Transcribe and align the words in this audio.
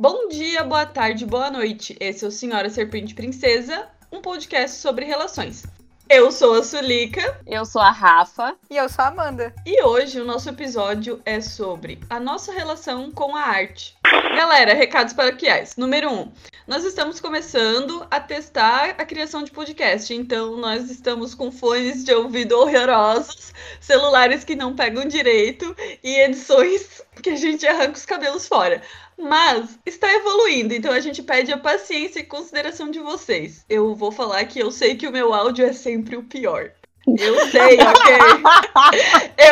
Bom 0.00 0.28
dia, 0.28 0.64
boa 0.64 0.86
tarde, 0.86 1.26
boa 1.26 1.50
noite. 1.50 1.94
Esse 2.00 2.24
é 2.24 2.28
o 2.28 2.30
Senhora 2.30 2.70
Serpente 2.70 3.14
Princesa, 3.14 3.86
um 4.10 4.22
podcast 4.22 4.78
sobre 4.78 5.04
relações. 5.04 5.66
Eu 6.08 6.32
sou 6.32 6.54
a 6.54 6.64
Sulica. 6.64 7.38
Eu 7.46 7.66
sou 7.66 7.82
a 7.82 7.90
Rafa. 7.90 8.56
E 8.70 8.78
eu 8.78 8.88
sou 8.88 9.04
a 9.04 9.08
Amanda. 9.08 9.54
E 9.66 9.84
hoje 9.84 10.18
o 10.18 10.24
nosso 10.24 10.48
episódio 10.48 11.20
é 11.26 11.42
sobre 11.42 12.00
a 12.08 12.18
nossa 12.18 12.50
relação 12.50 13.10
com 13.10 13.36
a 13.36 13.42
arte. 13.42 13.94
Galera, 14.34 14.72
recados 14.72 15.12
paroquiais. 15.12 15.76
Número 15.76 16.10
1. 16.10 16.12
Um, 16.18 16.32
nós 16.66 16.84
estamos 16.84 17.20
começando 17.20 18.06
a 18.10 18.18
testar 18.18 18.94
a 18.96 19.04
criação 19.04 19.44
de 19.44 19.50
podcast. 19.50 20.14
Então, 20.14 20.56
nós 20.56 20.90
estamos 20.90 21.34
com 21.34 21.52
fones 21.52 22.04
de 22.04 22.12
ouvido 22.12 22.58
horrorosos, 22.58 23.52
celulares 23.80 24.44
que 24.44 24.56
não 24.56 24.74
pegam 24.74 25.04
direito 25.04 25.76
e 26.02 26.20
edições 26.22 27.02
que 27.22 27.30
a 27.30 27.36
gente 27.36 27.66
arranca 27.66 27.98
os 27.98 28.06
cabelos 28.06 28.48
fora. 28.48 28.82
Mas 29.20 29.78
está 29.84 30.12
evoluindo, 30.14 30.72
então 30.72 30.92
a 30.92 31.00
gente 31.00 31.22
pede 31.22 31.52
a 31.52 31.58
paciência 31.58 32.20
e 32.20 32.24
consideração 32.24 32.90
de 32.90 32.98
vocês. 33.00 33.64
Eu 33.68 33.94
vou 33.94 34.10
falar 34.10 34.44
que 34.46 34.58
eu 34.58 34.70
sei 34.70 34.96
que 34.96 35.06
o 35.06 35.12
meu 35.12 35.34
áudio 35.34 35.66
é 35.66 35.72
sempre 35.72 36.16
o 36.16 36.22
pior. 36.22 36.72
Eu 37.06 37.48
sei, 37.48 37.76
ok? 37.80 38.14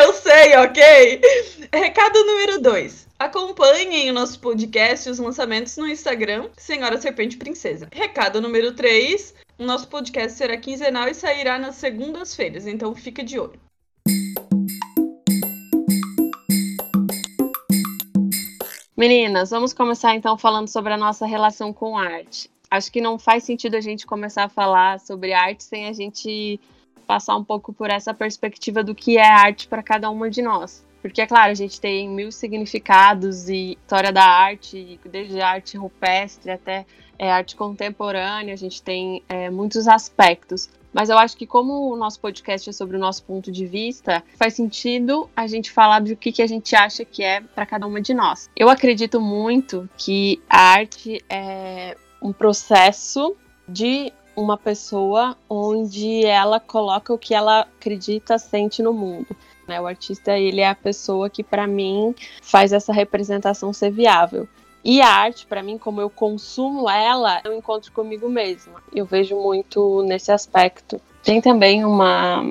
eu 0.01 0.13
sei, 0.13 0.55
ok? 0.57 1.21
Recado 1.73 2.25
número 2.25 2.61
2. 2.61 3.07
Acompanhem 3.19 4.09
o 4.09 4.13
nosso 4.13 4.39
podcast 4.39 5.07
e 5.07 5.11
os 5.11 5.19
lançamentos 5.19 5.75
no 5.77 5.87
Instagram, 5.87 6.49
Senhora 6.57 6.99
Serpente 6.99 7.37
Princesa. 7.37 7.89
Recado 7.91 8.41
número 8.41 8.73
3. 8.73 9.35
O 9.57 9.65
nosso 9.65 9.87
podcast 9.87 10.37
será 10.37 10.57
quinzenal 10.57 11.07
e 11.09 11.13
sairá 11.13 11.59
nas 11.59 11.75
segundas-feiras, 11.75 12.65
então 12.65 12.95
fica 12.95 13.23
de 13.23 13.37
olho. 13.37 13.59
Meninas, 18.99 19.51
vamos 19.51 19.71
começar 19.71 20.13
então 20.13 20.37
falando 20.37 20.67
sobre 20.67 20.91
a 20.91 20.97
nossa 20.97 21.25
relação 21.25 21.71
com 21.71 21.97
arte. 21.97 22.51
Acho 22.69 22.91
que 22.91 22.99
não 22.99 23.17
faz 23.17 23.45
sentido 23.45 23.75
a 23.75 23.79
gente 23.79 24.05
começar 24.05 24.43
a 24.43 24.49
falar 24.49 24.99
sobre 24.99 25.31
arte 25.31 25.63
sem 25.63 25.87
a 25.87 25.93
gente 25.93 26.59
passar 27.07 27.37
um 27.37 27.43
pouco 27.45 27.71
por 27.71 27.89
essa 27.89 28.13
perspectiva 28.13 28.83
do 28.83 28.93
que 28.93 29.17
é 29.17 29.25
arte 29.25 29.69
para 29.69 29.81
cada 29.81 30.09
uma 30.09 30.29
de 30.29 30.41
nós. 30.41 30.85
Porque, 31.01 31.21
é 31.21 31.25
claro, 31.25 31.49
a 31.49 31.53
gente 31.53 31.79
tem 31.79 32.09
mil 32.09 32.29
significados 32.29 33.47
e 33.47 33.77
história 33.81 34.11
da 34.11 34.25
arte, 34.25 34.99
desde 35.05 35.39
arte 35.39 35.77
rupestre 35.77 36.51
até 36.51 36.85
é, 37.17 37.31
arte 37.31 37.55
contemporânea, 37.55 38.53
a 38.53 38.57
gente 38.57 38.83
tem 38.83 39.23
é, 39.29 39.49
muitos 39.49 39.87
aspectos. 39.87 40.69
Mas 40.93 41.09
eu 41.09 41.17
acho 41.17 41.37
que 41.37 41.45
como 41.45 41.91
o 41.91 41.95
nosso 41.95 42.19
podcast 42.19 42.69
é 42.69 42.73
sobre 42.73 42.97
o 42.97 42.99
nosso 42.99 43.23
ponto 43.23 43.51
de 43.51 43.65
vista, 43.65 44.23
faz 44.37 44.55
sentido 44.55 45.29
a 45.35 45.47
gente 45.47 45.71
falar 45.71 45.99
do 46.01 46.15
que, 46.15 46.31
que 46.31 46.41
a 46.41 46.47
gente 46.47 46.75
acha 46.75 47.05
que 47.05 47.23
é 47.23 47.41
para 47.41 47.65
cada 47.65 47.85
uma 47.85 48.01
de 48.01 48.13
nós. 48.13 48.49
Eu 48.55 48.69
acredito 48.69 49.21
muito 49.21 49.89
que 49.97 50.41
a 50.49 50.61
arte 50.71 51.23
é 51.29 51.95
um 52.21 52.33
processo 52.33 53.35
de 53.67 54.11
uma 54.35 54.57
pessoa 54.57 55.37
onde 55.49 56.25
ela 56.25 56.59
coloca 56.59 57.13
o 57.13 57.17
que 57.17 57.33
ela 57.33 57.61
acredita, 57.61 58.37
sente 58.37 58.81
no 58.81 58.93
mundo. 58.93 59.35
Né? 59.67 59.79
O 59.79 59.85
artista 59.85 60.37
ele 60.37 60.61
é 60.61 60.69
a 60.69 60.75
pessoa 60.75 61.29
que 61.29 61.43
para 61.43 61.67
mim 61.67 62.15
faz 62.41 62.73
essa 62.73 62.91
representação 62.91 63.71
ser 63.71 63.91
viável. 63.91 64.47
E 64.83 65.01
a 65.01 65.07
arte, 65.07 65.45
para 65.45 65.61
mim, 65.61 65.77
como 65.77 65.99
eu 65.99 66.09
consumo 66.09 66.89
ela, 66.89 67.41
eu 67.43 67.53
encontro 67.53 67.91
comigo 67.91 68.29
mesma. 68.29 68.81
Eu 68.93 69.05
vejo 69.05 69.35
muito 69.35 70.03
nesse 70.03 70.31
aspecto. 70.31 71.01
Tem 71.23 71.41
também 71.41 71.83
uma 71.83 72.43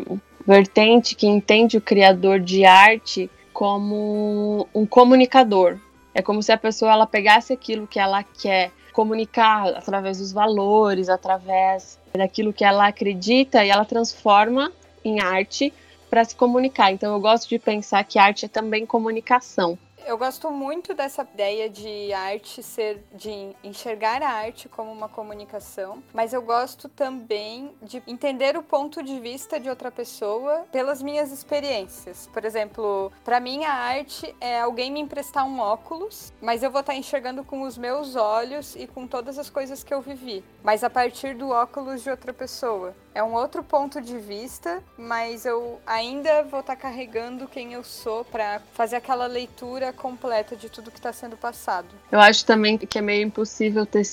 vertente 0.46 1.14
que 1.14 1.26
entende 1.26 1.76
o 1.76 1.80
criador 1.80 2.40
de 2.40 2.64
arte 2.64 3.30
como 3.52 4.68
um 4.74 4.86
comunicador. 4.86 5.78
É 6.14 6.22
como 6.22 6.42
se 6.42 6.52
a 6.52 6.58
pessoa 6.58 6.92
ela 6.92 7.06
pegasse 7.06 7.52
aquilo 7.52 7.86
que 7.86 7.98
ela 7.98 8.22
quer 8.22 8.70
comunicar 8.92 9.68
através 9.68 10.18
dos 10.18 10.32
valores, 10.32 11.08
através 11.08 11.98
daquilo 12.12 12.52
que 12.52 12.64
ela 12.64 12.88
acredita 12.88 13.64
e 13.64 13.70
ela 13.70 13.84
transforma 13.84 14.72
em 15.04 15.20
arte 15.20 15.72
para 16.10 16.24
se 16.24 16.34
comunicar. 16.34 16.92
Então 16.92 17.12
eu 17.12 17.20
gosto 17.20 17.48
de 17.48 17.58
pensar 17.58 18.02
que 18.04 18.18
arte 18.18 18.46
é 18.46 18.48
também 18.48 18.84
comunicação. 18.84 19.78
Eu 20.08 20.16
gosto 20.16 20.50
muito 20.50 20.94
dessa 20.94 21.20
ideia 21.34 21.68
de 21.68 22.14
arte 22.14 22.62
ser, 22.62 23.04
de 23.12 23.54
enxergar 23.62 24.22
a 24.22 24.30
arte 24.30 24.66
como 24.66 24.90
uma 24.90 25.06
comunicação, 25.06 26.02
mas 26.14 26.32
eu 26.32 26.40
gosto 26.40 26.88
também 26.88 27.74
de 27.82 28.02
entender 28.06 28.56
o 28.56 28.62
ponto 28.62 29.02
de 29.02 29.20
vista 29.20 29.60
de 29.60 29.68
outra 29.68 29.90
pessoa 29.90 30.64
pelas 30.72 31.02
minhas 31.02 31.30
experiências. 31.30 32.26
Por 32.32 32.46
exemplo, 32.46 33.12
para 33.22 33.38
mim 33.38 33.66
a 33.66 33.74
arte 33.74 34.34
é 34.40 34.62
alguém 34.62 34.90
me 34.90 34.98
emprestar 34.98 35.44
um 35.44 35.60
óculos, 35.60 36.32
mas 36.40 36.62
eu 36.62 36.70
vou 36.70 36.80
estar 36.80 36.94
tá 36.94 36.98
enxergando 36.98 37.44
com 37.44 37.60
os 37.60 37.76
meus 37.76 38.16
olhos 38.16 38.76
e 38.76 38.86
com 38.86 39.06
todas 39.06 39.38
as 39.38 39.50
coisas 39.50 39.84
que 39.84 39.92
eu 39.92 40.00
vivi, 40.00 40.42
mas 40.62 40.82
a 40.82 40.88
partir 40.88 41.34
do 41.34 41.50
óculos 41.50 42.02
de 42.02 42.08
outra 42.08 42.32
pessoa. 42.32 42.94
É 43.18 43.22
um 43.24 43.34
outro 43.34 43.64
ponto 43.64 44.00
de 44.00 44.16
vista, 44.16 44.80
mas 44.96 45.44
eu 45.44 45.80
ainda 45.84 46.44
vou 46.44 46.60
estar 46.60 46.76
tá 46.76 46.82
carregando 46.82 47.48
quem 47.48 47.72
eu 47.72 47.82
sou 47.82 48.24
para 48.24 48.62
fazer 48.74 48.94
aquela 48.94 49.26
leitura 49.26 49.92
completa 49.92 50.54
de 50.54 50.70
tudo 50.70 50.92
que 50.92 51.00
está 51.00 51.12
sendo 51.12 51.36
passado. 51.36 51.88
Eu 52.12 52.20
acho 52.20 52.46
também 52.46 52.78
que 52.78 52.96
é 52.96 53.00
meio 53.00 53.26
impossível 53.26 53.84
ter 53.84 54.04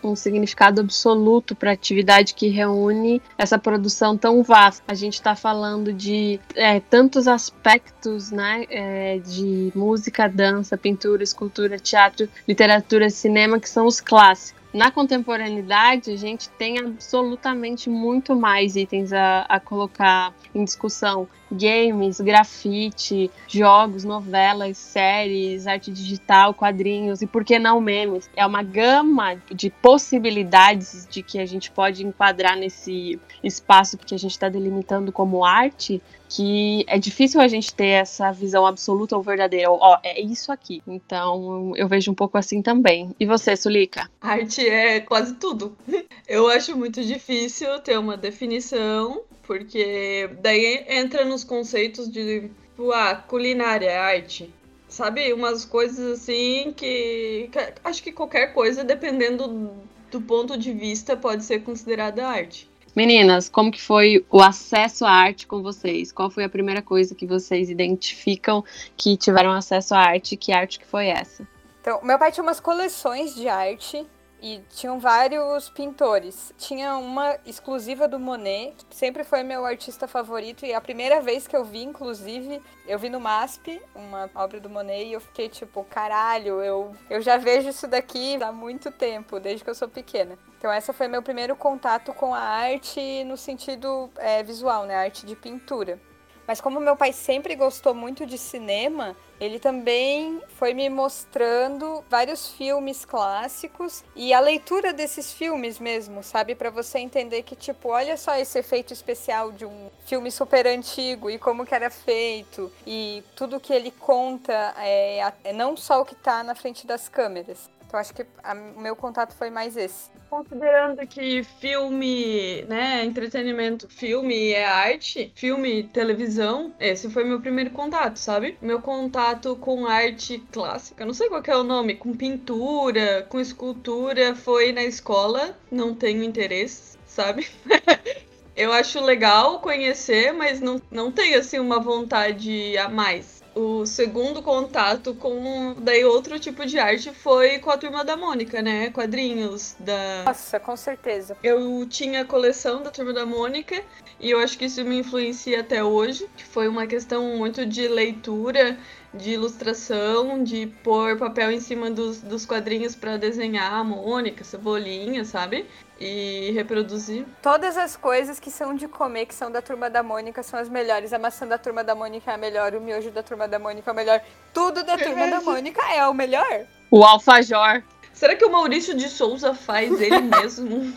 um 0.00 0.14
significado 0.14 0.80
absoluto 0.80 1.56
para 1.56 1.72
atividade 1.72 2.34
que 2.34 2.46
reúne 2.46 3.20
essa 3.36 3.58
produção 3.58 4.16
tão 4.16 4.44
vasta. 4.44 4.84
A 4.86 4.94
gente 4.94 5.14
está 5.14 5.34
falando 5.34 5.92
de 5.92 6.38
é, 6.54 6.78
tantos 6.78 7.26
aspectos, 7.26 8.30
né, 8.30 8.64
é, 8.70 9.18
de 9.18 9.72
música, 9.74 10.28
dança, 10.28 10.78
pintura, 10.78 11.24
escultura, 11.24 11.80
teatro, 11.80 12.28
literatura, 12.46 13.10
cinema, 13.10 13.58
que 13.58 13.68
são 13.68 13.86
os 13.86 14.00
clássicos. 14.00 14.61
Na 14.72 14.90
contemporaneidade, 14.90 16.10
a 16.10 16.16
gente 16.16 16.48
tem 16.50 16.78
absolutamente 16.78 17.90
muito 17.90 18.34
mais 18.34 18.74
itens 18.74 19.12
a, 19.12 19.42
a 19.42 19.60
colocar 19.60 20.34
em 20.54 20.64
discussão 20.64 21.28
games, 21.52 22.20
grafite, 22.20 23.30
jogos, 23.46 24.04
novelas, 24.04 24.76
séries, 24.76 25.66
arte 25.66 25.90
digital, 25.90 26.54
quadrinhos 26.54 27.22
e 27.22 27.26
por 27.26 27.44
que 27.44 27.58
não 27.58 27.80
memes. 27.80 28.28
É 28.36 28.44
uma 28.46 28.62
gama 28.62 29.36
de 29.52 29.70
possibilidades 29.70 31.06
de 31.10 31.22
que 31.22 31.38
a 31.38 31.46
gente 31.46 31.70
pode 31.70 32.06
enquadrar 32.06 32.56
nesse 32.56 33.20
espaço 33.42 33.98
que 33.98 34.14
a 34.14 34.18
gente 34.18 34.32
está 34.32 34.48
delimitando 34.48 35.12
como 35.12 35.44
arte 35.44 36.02
que 36.34 36.84
é 36.88 36.98
difícil 36.98 37.40
a 37.40 37.48
gente 37.48 37.74
ter 37.74 37.88
essa 37.88 38.32
visão 38.32 38.66
absoluta 38.66 39.14
ou 39.14 39.22
verdadeira. 39.22 39.70
Ó, 39.70 39.98
é 40.02 40.20
isso 40.20 40.50
aqui. 40.50 40.82
Então, 40.86 41.72
eu 41.76 41.86
vejo 41.86 42.10
um 42.10 42.14
pouco 42.14 42.38
assim 42.38 42.62
também. 42.62 43.14
E 43.20 43.26
você, 43.26 43.54
Sulica? 43.54 44.10
Arte 44.20 44.66
é 44.66 45.00
quase 45.00 45.34
tudo. 45.34 45.76
Eu 46.26 46.48
acho 46.48 46.76
muito 46.76 47.02
difícil 47.04 47.78
ter 47.80 47.98
uma 47.98 48.16
definição 48.16 49.20
porque 49.52 50.30
daí 50.40 50.86
entra 50.88 51.26
nos 51.26 51.44
conceitos 51.44 52.10
de, 52.10 52.48
tipo, 52.70 52.90
ah, 52.90 53.14
culinária 53.14 53.86
é 53.86 53.98
arte. 53.98 54.52
Sabe? 54.88 55.30
Umas 55.34 55.66
coisas 55.66 56.20
assim 56.20 56.72
que, 56.74 57.50
que. 57.52 57.58
Acho 57.84 58.02
que 58.02 58.12
qualquer 58.12 58.54
coisa, 58.54 58.82
dependendo 58.82 59.70
do 60.10 60.22
ponto 60.22 60.56
de 60.56 60.72
vista, 60.72 61.16
pode 61.18 61.44
ser 61.44 61.62
considerada 61.62 62.26
arte. 62.26 62.70
Meninas, 62.96 63.48
como 63.48 63.70
que 63.70 63.80
foi 63.80 64.24
o 64.30 64.40
acesso 64.40 65.04
à 65.04 65.10
arte 65.10 65.46
com 65.46 65.62
vocês? 65.62 66.10
Qual 66.10 66.30
foi 66.30 66.44
a 66.44 66.48
primeira 66.48 66.80
coisa 66.80 67.14
que 67.14 67.26
vocês 67.26 67.68
identificam 67.68 68.64
que 68.96 69.18
tiveram 69.18 69.52
acesso 69.52 69.94
à 69.94 69.98
arte? 69.98 70.34
Que 70.34 70.52
arte 70.52 70.78
que 70.78 70.86
foi 70.86 71.08
essa? 71.08 71.46
Então, 71.82 72.00
meu 72.02 72.18
pai 72.18 72.32
tinha 72.32 72.42
umas 72.42 72.60
coleções 72.60 73.34
de 73.34 73.48
arte 73.48 74.06
e 74.42 74.60
tinham 74.70 74.98
vários 74.98 75.70
pintores. 75.70 76.52
Tinha 76.58 76.96
uma 76.96 77.38
exclusiva 77.46 78.08
do 78.08 78.18
Monet, 78.18 78.74
que 78.90 78.96
sempre 78.96 79.22
foi 79.22 79.44
meu 79.44 79.64
artista 79.64 80.08
favorito. 80.08 80.66
E 80.66 80.74
a 80.74 80.80
primeira 80.80 81.20
vez 81.20 81.46
que 81.46 81.56
eu 81.56 81.64
vi, 81.64 81.84
inclusive, 81.84 82.60
eu 82.84 82.98
vi 82.98 83.08
no 83.08 83.20
MASP, 83.20 83.80
uma 83.94 84.28
obra 84.34 84.58
do 84.58 84.68
Monet, 84.68 85.04
e 85.04 85.12
eu 85.12 85.20
fiquei 85.20 85.48
tipo, 85.48 85.84
caralho, 85.84 86.60
eu, 86.60 86.92
eu 87.08 87.22
já 87.22 87.36
vejo 87.36 87.68
isso 87.68 87.86
daqui 87.86 88.42
há 88.42 88.50
muito 88.50 88.90
tempo, 88.90 89.38
desde 89.38 89.62
que 89.62 89.70
eu 89.70 89.76
sou 89.76 89.88
pequena. 89.88 90.36
Então, 90.58 90.72
essa 90.72 90.92
foi 90.92 91.06
meu 91.06 91.22
primeiro 91.22 91.54
contato 91.54 92.12
com 92.12 92.34
a 92.34 92.40
arte 92.40 93.22
no 93.22 93.36
sentido 93.36 94.10
é, 94.16 94.42
visual, 94.42 94.86
né? 94.86 94.96
arte 94.96 95.24
de 95.24 95.36
pintura. 95.36 96.00
Mas 96.46 96.60
como 96.60 96.80
meu 96.80 96.96
pai 96.96 97.12
sempre 97.12 97.54
gostou 97.54 97.94
muito 97.94 98.26
de 98.26 98.36
cinema, 98.36 99.16
ele 99.42 99.58
também 99.58 100.40
foi 100.56 100.72
me 100.72 100.88
mostrando 100.88 102.04
vários 102.08 102.52
filmes 102.52 103.04
clássicos 103.04 104.04
e 104.14 104.32
a 104.32 104.38
leitura 104.38 104.92
desses 104.92 105.32
filmes 105.32 105.80
mesmo, 105.80 106.22
sabe, 106.22 106.54
para 106.54 106.70
você 106.70 107.00
entender 107.00 107.42
que 107.42 107.56
tipo, 107.56 107.88
olha 107.88 108.16
só 108.16 108.36
esse 108.36 108.60
efeito 108.60 108.92
especial 108.92 109.50
de 109.50 109.66
um 109.66 109.90
filme 110.06 110.30
super 110.30 110.64
antigo 110.68 111.28
e 111.28 111.38
como 111.38 111.66
que 111.66 111.74
era 111.74 111.90
feito 111.90 112.70
e 112.86 113.24
tudo 113.34 113.58
que 113.58 113.72
ele 113.72 113.90
conta 113.90 114.74
é, 114.78 115.32
é 115.42 115.52
não 115.52 115.76
só 115.76 116.02
o 116.02 116.04
que 116.04 116.14
está 116.14 116.44
na 116.44 116.54
frente 116.54 116.86
das 116.86 117.08
câmeras. 117.08 117.68
Então 117.92 118.00
acho 118.00 118.14
que 118.14 118.22
o 118.22 118.80
meu 118.80 118.96
contato 118.96 119.34
foi 119.34 119.50
mais 119.50 119.76
esse. 119.76 120.10
Considerando 120.30 121.06
que 121.06 121.44
filme, 121.60 122.62
né, 122.62 123.04
entretenimento, 123.04 123.86
filme 123.86 124.48
é 124.48 124.64
arte, 124.64 125.30
filme, 125.34 125.82
televisão, 125.82 126.72
esse 126.80 127.10
foi 127.10 127.22
meu 127.22 127.38
primeiro 127.38 127.68
contato, 127.68 128.16
sabe? 128.16 128.56
Meu 128.62 128.80
contato 128.80 129.54
com 129.56 129.84
arte 129.86 130.42
clássica, 130.50 131.04
não 131.04 131.12
sei 131.12 131.28
qual 131.28 131.42
é 131.46 131.54
o 131.54 131.62
nome, 131.62 131.94
com 131.94 132.16
pintura, 132.16 133.26
com 133.28 133.38
escultura, 133.38 134.34
foi 134.34 134.72
na 134.72 134.84
escola, 134.84 135.54
não 135.70 135.94
tenho 135.94 136.22
interesse, 136.22 136.96
sabe? 137.04 137.46
Eu 138.56 138.72
acho 138.72 139.02
legal 139.02 139.60
conhecer, 139.60 140.32
mas 140.32 140.62
não, 140.62 140.80
não 140.90 141.12
tenho 141.12 141.38
assim 141.38 141.58
uma 141.58 141.78
vontade 141.78 142.74
a 142.78 142.88
mais 142.88 143.42
o 143.54 143.71
segundo 143.86 144.42
contato 144.42 145.14
com 145.14 145.74
daí 145.78 146.04
outro 146.04 146.38
tipo 146.38 146.64
de 146.66 146.78
arte 146.78 147.12
foi 147.12 147.58
com 147.58 147.70
a 147.70 147.78
turma 147.78 148.04
da 148.04 148.16
Mônica, 148.16 148.60
né? 148.62 148.90
Quadrinhos 148.90 149.74
da. 149.78 150.24
Nossa, 150.24 150.58
com 150.60 150.76
certeza. 150.76 151.36
Eu 151.42 151.86
tinha 151.88 152.22
a 152.22 152.24
coleção 152.24 152.82
da 152.82 152.90
turma 152.90 153.12
da 153.12 153.24
Mônica 153.24 153.82
e 154.20 154.30
eu 154.30 154.38
acho 154.38 154.58
que 154.58 154.66
isso 154.66 154.84
me 154.84 154.98
influencia 154.98 155.60
até 155.60 155.82
hoje, 155.82 156.28
que 156.36 156.44
foi 156.44 156.68
uma 156.68 156.86
questão 156.86 157.36
muito 157.36 157.66
de 157.66 157.88
leitura, 157.88 158.78
de 159.12 159.32
ilustração, 159.32 160.42
de 160.42 160.66
pôr 160.82 161.16
papel 161.18 161.50
em 161.50 161.60
cima 161.60 161.90
dos, 161.90 162.20
dos 162.20 162.46
quadrinhos 162.46 162.94
para 162.94 163.16
desenhar 163.16 163.72
a 163.72 163.84
Mônica, 163.84 164.44
Cebolinha, 164.44 165.24
sabe? 165.24 165.66
e 166.02 166.50
reproduzir. 166.50 167.24
Todas 167.40 167.76
as 167.76 167.96
coisas 167.96 168.40
que 168.40 168.50
são 168.50 168.74
de 168.74 168.88
comer, 168.88 169.26
que 169.26 169.34
são 169.34 169.50
da 169.50 169.62
turma 169.62 169.88
da 169.88 170.02
Mônica, 170.02 170.42
são 170.42 170.58
as 170.58 170.68
melhores. 170.68 171.12
A 171.12 171.18
maçã 171.18 171.46
da 171.46 171.56
turma 171.56 171.84
da 171.84 171.94
Mônica 171.94 172.28
é 172.30 172.34
a 172.34 172.36
melhor, 172.38 172.74
o 172.74 172.80
miojo 172.80 173.12
da 173.12 173.22
turma 173.22 173.46
da 173.46 173.58
Mônica 173.58 173.71
é 173.84 173.92
o 173.92 173.94
melhor. 173.94 174.20
Tudo 174.52 174.84
da 174.84 174.98
turma 174.98 175.28
da 175.28 175.40
Mônica 175.40 175.80
é 175.94 176.06
o 176.06 176.12
melhor. 176.12 176.66
O 176.90 177.04
alfajor. 177.04 177.82
Será 178.12 178.36
que 178.36 178.44
o 178.44 178.52
Maurício 178.52 178.94
de 178.94 179.08
Souza 179.08 179.54
faz 179.54 180.00
ele 180.00 180.20
mesmo? 180.20 180.92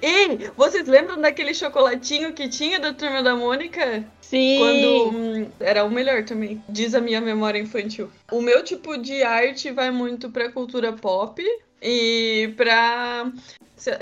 Ei, 0.00 0.50
vocês 0.56 0.86
lembram 0.86 1.20
daquele 1.20 1.52
chocolatinho 1.52 2.32
que 2.32 2.48
tinha 2.48 2.78
da 2.78 2.94
turma 2.94 3.22
da 3.22 3.34
Mônica? 3.36 4.04
Sim. 4.20 4.58
Quando 4.58 5.08
hum, 5.10 5.50
era 5.58 5.84
o 5.84 5.90
melhor 5.90 6.24
também, 6.24 6.62
diz 6.68 6.94
a 6.94 7.00
minha 7.00 7.20
memória 7.20 7.58
infantil. 7.58 8.10
O 8.30 8.40
meu 8.40 8.62
tipo 8.62 8.96
de 8.96 9.22
arte 9.22 9.70
vai 9.70 9.90
muito 9.90 10.30
pra 10.30 10.50
cultura 10.50 10.92
pop 10.92 11.42
e 11.82 12.54
pra 12.56 13.30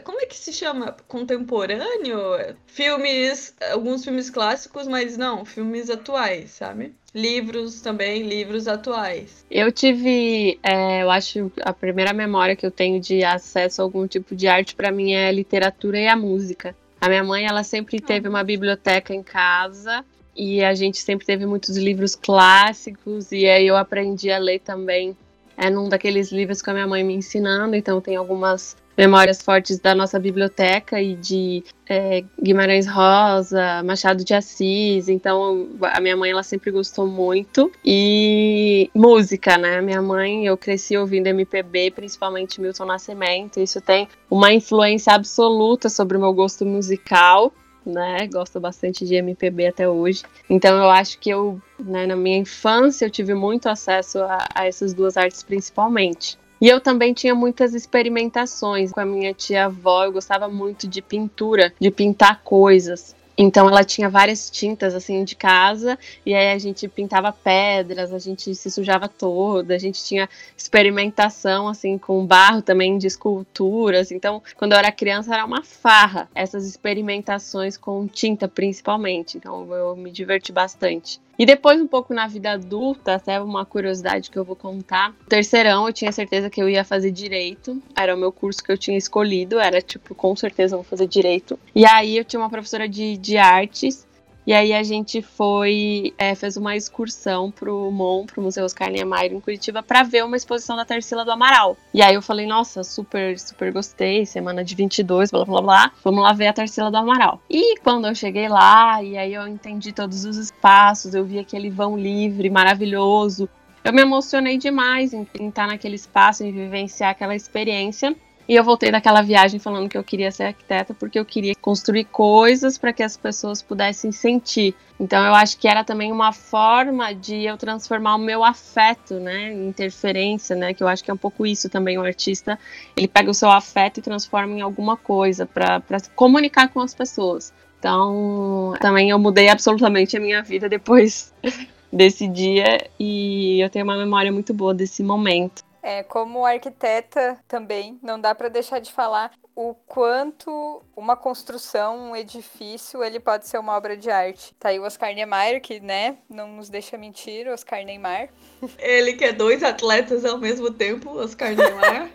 como 0.04 0.20
é 0.20 0.26
que 0.26 0.36
se 0.36 0.52
chama? 0.52 0.96
Contemporâneo? 1.06 2.56
Filmes, 2.66 3.54
alguns 3.70 4.04
filmes 4.04 4.30
clássicos, 4.30 4.86
mas 4.86 5.16
não, 5.16 5.44
filmes 5.44 5.88
atuais, 5.90 6.50
sabe? 6.50 6.94
Livros 7.14 7.80
também, 7.80 8.22
livros 8.22 8.66
atuais. 8.66 9.44
Eu 9.50 9.70
tive, 9.70 10.58
é, 10.62 11.02
eu 11.02 11.10
acho, 11.10 11.50
a 11.62 11.72
primeira 11.72 12.12
memória 12.12 12.56
que 12.56 12.66
eu 12.66 12.70
tenho 12.70 13.00
de 13.00 13.24
acesso 13.24 13.80
a 13.80 13.84
algum 13.84 14.06
tipo 14.06 14.34
de 14.34 14.48
arte 14.48 14.74
para 14.74 14.90
mim 14.90 15.12
é 15.12 15.28
a 15.28 15.32
literatura 15.32 15.98
e 15.98 16.08
a 16.08 16.16
música. 16.16 16.74
A 17.00 17.08
minha 17.08 17.22
mãe, 17.22 17.46
ela 17.46 17.62
sempre 17.62 18.00
teve 18.00 18.28
uma 18.28 18.42
biblioteca 18.42 19.14
em 19.14 19.22
casa 19.22 20.04
e 20.36 20.62
a 20.62 20.74
gente 20.74 20.98
sempre 20.98 21.26
teve 21.26 21.46
muitos 21.46 21.76
livros 21.76 22.14
clássicos 22.14 23.32
e 23.32 23.46
aí 23.48 23.66
eu 23.66 23.76
aprendi 23.76 24.30
a 24.30 24.38
ler 24.38 24.60
também 24.60 25.16
é 25.58 25.68
num 25.68 25.88
daqueles 25.88 26.30
livros 26.30 26.62
com 26.62 26.70
a 26.70 26.74
minha 26.74 26.86
mãe 26.86 27.02
me 27.02 27.14
ensinando, 27.14 27.74
então 27.74 28.00
tem 28.00 28.14
algumas 28.14 28.76
memórias 28.98 29.40
fortes 29.40 29.78
da 29.78 29.94
nossa 29.94 30.18
biblioteca 30.18 31.00
e 31.00 31.14
de 31.14 31.62
é, 31.88 32.24
Guimarães 32.42 32.88
Rosa, 32.88 33.80
Machado 33.84 34.24
de 34.24 34.34
Assis. 34.34 35.08
Então, 35.08 35.68
a 35.80 36.00
minha 36.00 36.16
mãe 36.16 36.32
ela 36.32 36.42
sempre 36.42 36.72
gostou 36.72 37.06
muito. 37.06 37.70
E 37.84 38.90
música, 38.92 39.56
né? 39.56 39.80
Minha 39.80 40.02
mãe, 40.02 40.46
eu 40.46 40.56
cresci 40.56 40.96
ouvindo 40.96 41.28
MPB, 41.28 41.92
principalmente 41.92 42.60
Milton 42.60 42.86
Nascimento. 42.86 43.60
Isso 43.60 43.80
tem 43.80 44.08
uma 44.28 44.52
influência 44.52 45.12
absoluta 45.12 45.88
sobre 45.88 46.16
o 46.16 46.20
meu 46.20 46.32
gosto 46.32 46.66
musical. 46.66 47.52
Né, 47.86 48.26
gosto 48.26 48.60
bastante 48.60 49.06
de 49.06 49.14
MPB 49.14 49.68
até 49.68 49.88
hoje. 49.88 50.22
Então 50.50 50.76
eu 50.76 50.90
acho 50.90 51.18
que 51.18 51.30
eu, 51.30 51.58
né, 51.80 52.06
na 52.06 52.16
minha 52.16 52.36
infância, 52.36 53.06
eu 53.06 53.10
tive 53.10 53.32
muito 53.32 53.66
acesso 53.66 54.18
a, 54.18 54.46
a 54.54 54.66
essas 54.66 54.92
duas 54.92 55.16
artes 55.16 55.42
principalmente. 55.42 56.36
E 56.60 56.68
eu 56.68 56.80
também 56.80 57.14
tinha 57.14 57.34
muitas 57.34 57.74
experimentações 57.74 58.92
com 58.92 59.00
a 59.00 59.04
minha 59.04 59.32
tia-avó. 59.32 60.04
Eu 60.04 60.12
gostava 60.12 60.48
muito 60.48 60.88
de 60.88 61.00
pintura, 61.00 61.72
de 61.80 61.90
pintar 61.90 62.42
coisas. 62.42 63.14
Então 63.40 63.68
ela 63.68 63.84
tinha 63.84 64.10
várias 64.10 64.50
tintas 64.50 64.96
assim 64.96 65.22
de 65.22 65.36
casa 65.36 65.96
e 66.26 66.34
aí 66.34 66.50
a 66.50 66.58
gente 66.58 66.88
pintava 66.88 67.32
pedras, 67.32 68.12
a 68.12 68.18
gente 68.18 68.52
se 68.52 68.68
sujava 68.68 69.08
toda, 69.08 69.76
a 69.76 69.78
gente 69.78 70.02
tinha 70.02 70.28
experimentação 70.56 71.68
assim 71.68 71.96
com 71.96 72.26
barro 72.26 72.60
também 72.60 72.98
de 72.98 73.06
esculturas. 73.06 74.10
Então, 74.10 74.42
quando 74.56 74.72
eu 74.72 74.78
era 74.78 74.90
criança 74.90 75.32
era 75.32 75.44
uma 75.44 75.62
farra 75.62 76.28
essas 76.34 76.66
experimentações 76.66 77.76
com 77.76 78.08
tinta 78.08 78.48
principalmente. 78.48 79.36
Então 79.36 79.72
eu 79.72 79.94
me 79.94 80.10
diverti 80.10 80.50
bastante. 80.50 81.20
E 81.38 81.46
depois, 81.46 81.80
um 81.80 81.86
pouco 81.86 82.12
na 82.12 82.26
vida 82.26 82.52
adulta, 82.52 83.14
até 83.14 83.40
uma 83.40 83.64
curiosidade 83.64 84.30
que 84.30 84.38
eu 84.38 84.44
vou 84.44 84.56
contar. 84.56 85.14
Terceirão, 85.28 85.86
eu 85.86 85.92
tinha 85.92 86.10
certeza 86.10 86.50
que 86.50 86.60
eu 86.60 86.68
ia 86.68 86.84
fazer 86.84 87.12
direito. 87.12 87.80
Era 87.96 88.14
o 88.14 88.18
meu 88.18 88.32
curso 88.32 88.62
que 88.62 88.72
eu 88.72 88.76
tinha 88.76 88.98
escolhido. 88.98 89.60
Era 89.60 89.80
tipo, 89.80 90.14
com 90.14 90.34
certeza 90.34 90.74
vou 90.74 90.84
fazer 90.84 91.06
direito. 91.06 91.58
E 91.74 91.86
aí 91.86 92.16
eu 92.16 92.24
tinha 92.24 92.40
uma 92.40 92.50
professora 92.50 92.88
de, 92.88 93.16
de 93.16 93.36
artes 93.36 94.07
e 94.48 94.54
aí 94.54 94.72
a 94.72 94.82
gente 94.82 95.20
foi, 95.20 96.14
é, 96.16 96.34
fez 96.34 96.56
uma 96.56 96.74
excursão 96.74 97.50
pro 97.50 97.90
MON, 97.90 98.24
pro 98.24 98.40
Museu 98.40 98.64
Oscar 98.64 98.90
Niemeyer 98.90 99.34
em 99.34 99.40
Curitiba, 99.40 99.82
para 99.82 100.02
ver 100.02 100.24
uma 100.24 100.38
exposição 100.38 100.74
da 100.74 100.86
Tarsila 100.86 101.22
do 101.22 101.30
Amaral. 101.30 101.76
E 101.92 102.00
aí 102.00 102.14
eu 102.14 102.22
falei, 102.22 102.46
nossa, 102.46 102.82
super, 102.82 103.38
super 103.38 103.70
gostei, 103.70 104.24
semana 104.24 104.64
de 104.64 104.74
22, 104.74 105.30
blá 105.30 105.44
blá 105.44 105.60
blá, 105.60 105.92
vamos 106.02 106.22
lá 106.22 106.32
ver 106.32 106.46
a 106.46 106.54
Tarsila 106.54 106.90
do 106.90 106.96
Amaral. 106.96 107.42
E 107.50 107.78
quando 107.80 108.06
eu 108.06 108.14
cheguei 108.14 108.48
lá, 108.48 109.02
e 109.02 109.18
aí 109.18 109.34
eu 109.34 109.46
entendi 109.46 109.92
todos 109.92 110.24
os 110.24 110.38
espaços, 110.38 111.12
eu 111.12 111.26
vi 111.26 111.38
aquele 111.38 111.68
vão 111.68 111.98
livre, 111.98 112.48
maravilhoso, 112.48 113.50
eu 113.84 113.92
me 113.92 114.00
emocionei 114.00 114.56
demais 114.56 115.12
em, 115.12 115.26
em 115.38 115.48
estar 115.50 115.66
naquele 115.66 115.96
espaço, 115.96 116.42
em 116.42 116.52
vivenciar 116.52 117.10
aquela 117.10 117.36
experiência. 117.36 118.16
E 118.48 118.54
eu 118.54 118.64
voltei 118.64 118.90
daquela 118.90 119.20
viagem 119.20 119.60
falando 119.60 119.90
que 119.90 119.98
eu 119.98 120.02
queria 120.02 120.32
ser 120.32 120.44
arquiteta 120.44 120.94
porque 120.94 121.18
eu 121.18 121.24
queria 121.24 121.54
construir 121.54 122.04
coisas 122.04 122.78
para 122.78 122.94
que 122.94 123.02
as 123.02 123.14
pessoas 123.14 123.60
pudessem 123.60 124.10
sentir. 124.10 124.74
Então 124.98 125.22
eu 125.22 125.34
acho 125.34 125.58
que 125.58 125.68
era 125.68 125.84
também 125.84 126.10
uma 126.10 126.32
forma 126.32 127.14
de 127.14 127.44
eu 127.44 127.58
transformar 127.58 128.16
o 128.16 128.18
meu 128.18 128.42
afeto, 128.42 129.20
né, 129.20 129.52
interferência, 129.52 130.56
né, 130.56 130.72
que 130.72 130.82
eu 130.82 130.88
acho 130.88 131.04
que 131.04 131.10
é 131.10 131.14
um 131.14 131.18
pouco 131.18 131.46
isso 131.46 131.68
também 131.68 131.98
o 131.98 132.02
artista, 132.02 132.58
ele 132.96 133.06
pega 133.06 133.30
o 133.30 133.34
seu 133.34 133.50
afeto 133.50 133.98
e 133.98 134.02
transforma 134.02 134.54
em 134.54 134.62
alguma 134.62 134.96
coisa 134.96 135.44
para 135.44 135.82
comunicar 136.16 136.68
com 136.68 136.80
as 136.80 136.94
pessoas. 136.94 137.52
Então, 137.78 138.72
também 138.80 139.10
eu 139.10 139.18
mudei 139.18 139.50
absolutamente 139.50 140.16
a 140.16 140.20
minha 140.20 140.42
vida 140.42 140.68
depois 140.70 141.34
desse 141.92 142.26
dia 142.26 142.88
e 142.98 143.60
eu 143.60 143.68
tenho 143.68 143.84
uma 143.84 143.96
memória 143.96 144.32
muito 144.32 144.54
boa 144.54 144.74
desse 144.74 145.02
momento. 145.02 145.67
É, 145.82 146.02
como 146.02 146.44
arquiteta 146.44 147.38
também, 147.46 147.98
não 148.02 148.20
dá 148.20 148.34
para 148.34 148.48
deixar 148.48 148.80
de 148.80 148.92
falar 148.92 149.32
o 149.54 149.74
quanto 149.74 150.82
uma 150.96 151.16
construção, 151.16 152.10
um 152.10 152.16
edifício, 152.16 153.02
ele 153.02 153.18
pode 153.18 153.46
ser 153.46 153.58
uma 153.58 153.76
obra 153.76 153.96
de 153.96 154.10
arte. 154.10 154.54
Tá 154.54 154.68
aí 154.68 154.78
o 154.78 154.84
Oscar 154.84 155.12
Niemeyer, 155.14 155.60
que, 155.60 155.80
né, 155.80 156.18
não 156.28 156.48
nos 156.48 156.68
deixa 156.68 156.96
mentir, 156.96 157.48
Oscar 157.48 157.84
Neymar. 157.84 158.28
Ele 158.78 159.14
que 159.14 159.24
é 159.24 159.32
dois 159.32 159.62
atletas 159.62 160.24
ao 160.24 160.38
mesmo 160.38 160.70
tempo, 160.72 161.10
Oscar 161.10 161.54
Neymar. 161.56 162.08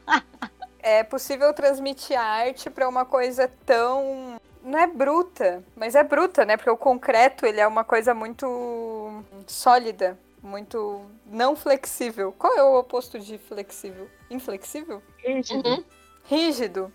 é 0.82 1.02
possível 1.02 1.52
transmitir 1.52 2.18
a 2.18 2.24
arte 2.24 2.70
para 2.70 2.88
uma 2.88 3.04
coisa 3.04 3.50
tão 3.66 4.40
não 4.62 4.78
é 4.78 4.86
bruta, 4.86 5.64
mas 5.74 5.94
é 5.94 6.02
bruta, 6.02 6.44
né? 6.44 6.56
Porque 6.56 6.70
o 6.70 6.76
concreto, 6.76 7.46
ele 7.46 7.60
é 7.60 7.66
uma 7.66 7.82
coisa 7.82 8.14
muito 8.14 9.22
sólida 9.46 10.18
muito 10.42 11.10
não 11.26 11.54
flexível. 11.54 12.32
Qual 12.32 12.56
é 12.56 12.62
o 12.62 12.78
oposto 12.78 13.18
de 13.18 13.38
flexível? 13.38 14.08
Inflexível? 14.30 15.02
Rígido. 15.18 15.68
Uhum. 15.68 15.84
Rígido. 16.24 16.92